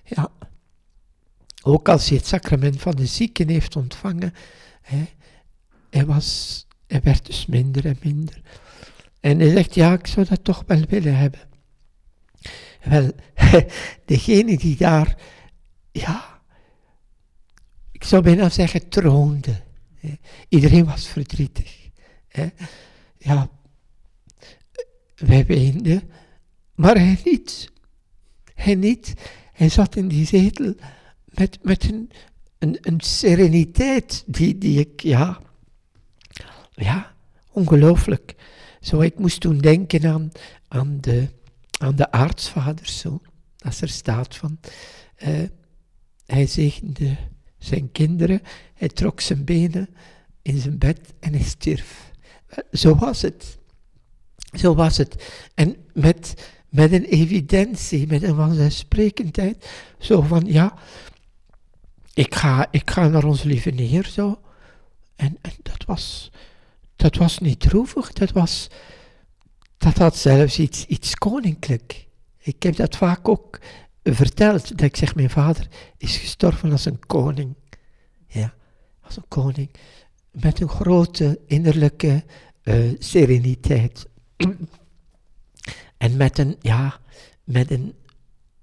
[0.04, 0.32] ja,
[1.64, 4.34] ook als hij het sacrament van de zieken heeft ontvangen,
[4.82, 5.06] hè,
[5.90, 8.42] hij, was, hij werd dus minder en minder.
[9.20, 11.40] En hij zegt, ja, ik zou dat toch wel willen hebben.
[12.84, 13.12] Wel,
[14.06, 15.18] degene die daar,
[15.92, 16.42] ja,
[17.92, 19.62] ik zou bijna zeggen troonde.
[20.50, 21.79] Iedereen was verdrietig.
[23.18, 23.50] Ja,
[25.16, 26.10] wij weenden,
[26.76, 27.72] maar hij niet.
[28.56, 29.14] Hij niet.
[29.54, 30.74] Hij zat in die zetel
[31.26, 32.12] met, met een,
[32.60, 35.40] een, een sereniteit die, die ik, ja,
[36.72, 37.16] ja,
[37.52, 38.36] ongelooflijk.
[38.82, 40.32] Zo, ik moest toen denken aan,
[40.68, 41.28] aan, de,
[41.78, 43.22] aan de aartsvaders, zo.
[43.58, 44.60] Als er staat van,
[45.24, 45.44] uh,
[46.26, 47.18] hij zegende
[47.58, 48.42] zijn kinderen,
[48.74, 49.90] hij trok zijn benen
[50.42, 52.09] in zijn bed en hij stierf.
[52.72, 53.58] Zo was het.
[54.58, 55.44] Zo was het.
[55.54, 59.70] En met, met een evidentie, met een vanzelfsprekendheid,
[60.00, 60.74] zo van, ja,
[62.14, 64.42] ik ga, ik ga naar onze lieve neer, zo.
[65.16, 66.32] En, en dat was,
[66.96, 68.68] dat was niet droevig, dat was,
[69.78, 72.08] dat had zelfs iets, iets koninklijk.
[72.38, 73.60] Ik heb dat vaak ook
[74.04, 77.56] verteld, dat ik zeg, mijn vader is gestorven als een koning.
[78.28, 78.54] Ja,
[79.02, 79.70] als een koning.
[80.32, 82.24] Met een grote innerlijke
[82.64, 84.08] uh, sereniteit.
[85.98, 87.00] en met een, ja,
[87.44, 87.94] met een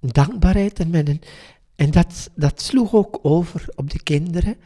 [0.00, 1.22] dankbaarheid en met een...
[1.74, 4.56] En dat, dat sloeg ook over op de kinderen.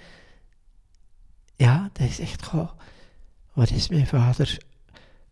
[1.56, 2.70] Ja, dat is echt, goh,
[3.52, 4.58] wat is mijn vader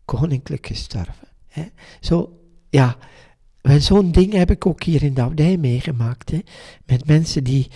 [0.04, 1.28] koninklijk gestorven.
[1.48, 1.64] Hè?
[2.00, 2.40] Zo,
[2.70, 2.96] ja,
[3.62, 6.30] zo'n ding heb ik ook hier in de abdij meegemaakt.
[6.30, 6.38] Hè?
[6.86, 7.70] Met mensen die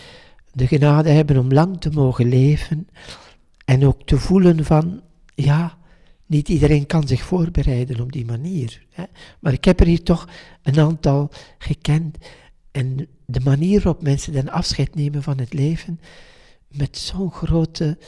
[0.52, 2.88] de genade hebben om lang te mogen leven.
[3.64, 5.02] En ook te voelen van,
[5.34, 5.78] ja,
[6.26, 8.86] niet iedereen kan zich voorbereiden op die manier.
[8.90, 9.04] Hè?
[9.40, 10.28] Maar ik heb er hier toch
[10.62, 12.16] een aantal gekend.
[12.70, 16.00] En de manier waarop mensen dan afscheid nemen van het leven,
[16.68, 17.98] met zo'n grote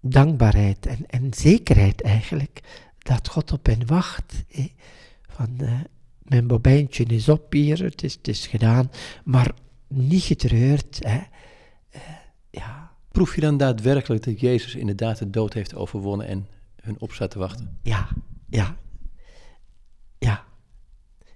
[0.00, 2.60] dankbaarheid en, en zekerheid eigenlijk,
[2.98, 4.44] dat God op hen wacht.
[4.48, 4.66] Hè?
[5.28, 5.80] Van, uh,
[6.22, 8.90] mijn bobijntje is op hier, het is, gedaan,
[9.24, 9.54] maar
[9.88, 10.98] niet getreurd.
[11.00, 11.20] Hè?
[11.94, 12.02] Uh,
[12.50, 12.85] ja.
[13.16, 16.46] Proef je dan daadwerkelijk dat Jezus inderdaad de dood heeft overwonnen en
[16.82, 17.78] hun op staat te wachten?
[17.82, 18.08] Ja,
[18.48, 18.76] ja.
[20.18, 20.44] Ja,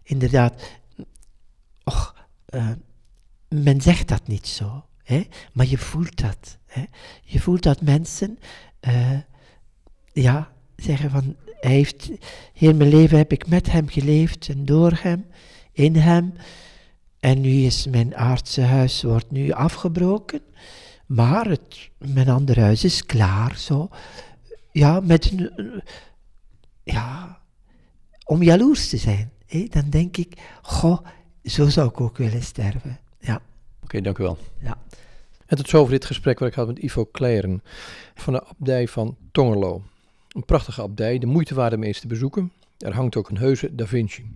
[0.02, 0.62] inderdaad.
[1.84, 2.14] Och,
[2.54, 2.70] uh,
[3.48, 5.22] men zegt dat niet zo, hè?
[5.52, 6.58] maar je voelt dat.
[6.66, 6.84] Hè?
[7.22, 8.38] Je voelt dat mensen,
[8.80, 9.18] uh,
[10.12, 12.10] ja, zeggen van, hij heeft,
[12.52, 15.26] heel mijn leven heb ik met hem geleefd en door hem,
[15.72, 16.32] in hem.
[17.20, 20.40] En nu is mijn aardse huis wordt nu afgebroken,
[21.10, 23.88] maar het, mijn andere huis is klaar, zo.
[24.72, 25.82] Ja, met een,
[26.82, 27.40] ja,
[28.24, 29.32] om jaloers te zijn.
[29.46, 31.06] Hé, dan denk ik, goh,
[31.44, 32.98] zo zou ik ook willen sterven.
[33.18, 33.42] Ja.
[33.82, 34.38] Oké, dank u wel.
[34.62, 34.78] Ja.
[35.46, 37.62] En tot zover dit gesprek waar ik had met Ivo Kleren
[38.14, 39.82] van de abdij van Tongerlo.
[40.28, 42.52] Een prachtige abdij, de moeite waard om eens te bezoeken.
[42.78, 44.30] Er hangt ook een heuse Da Vinci.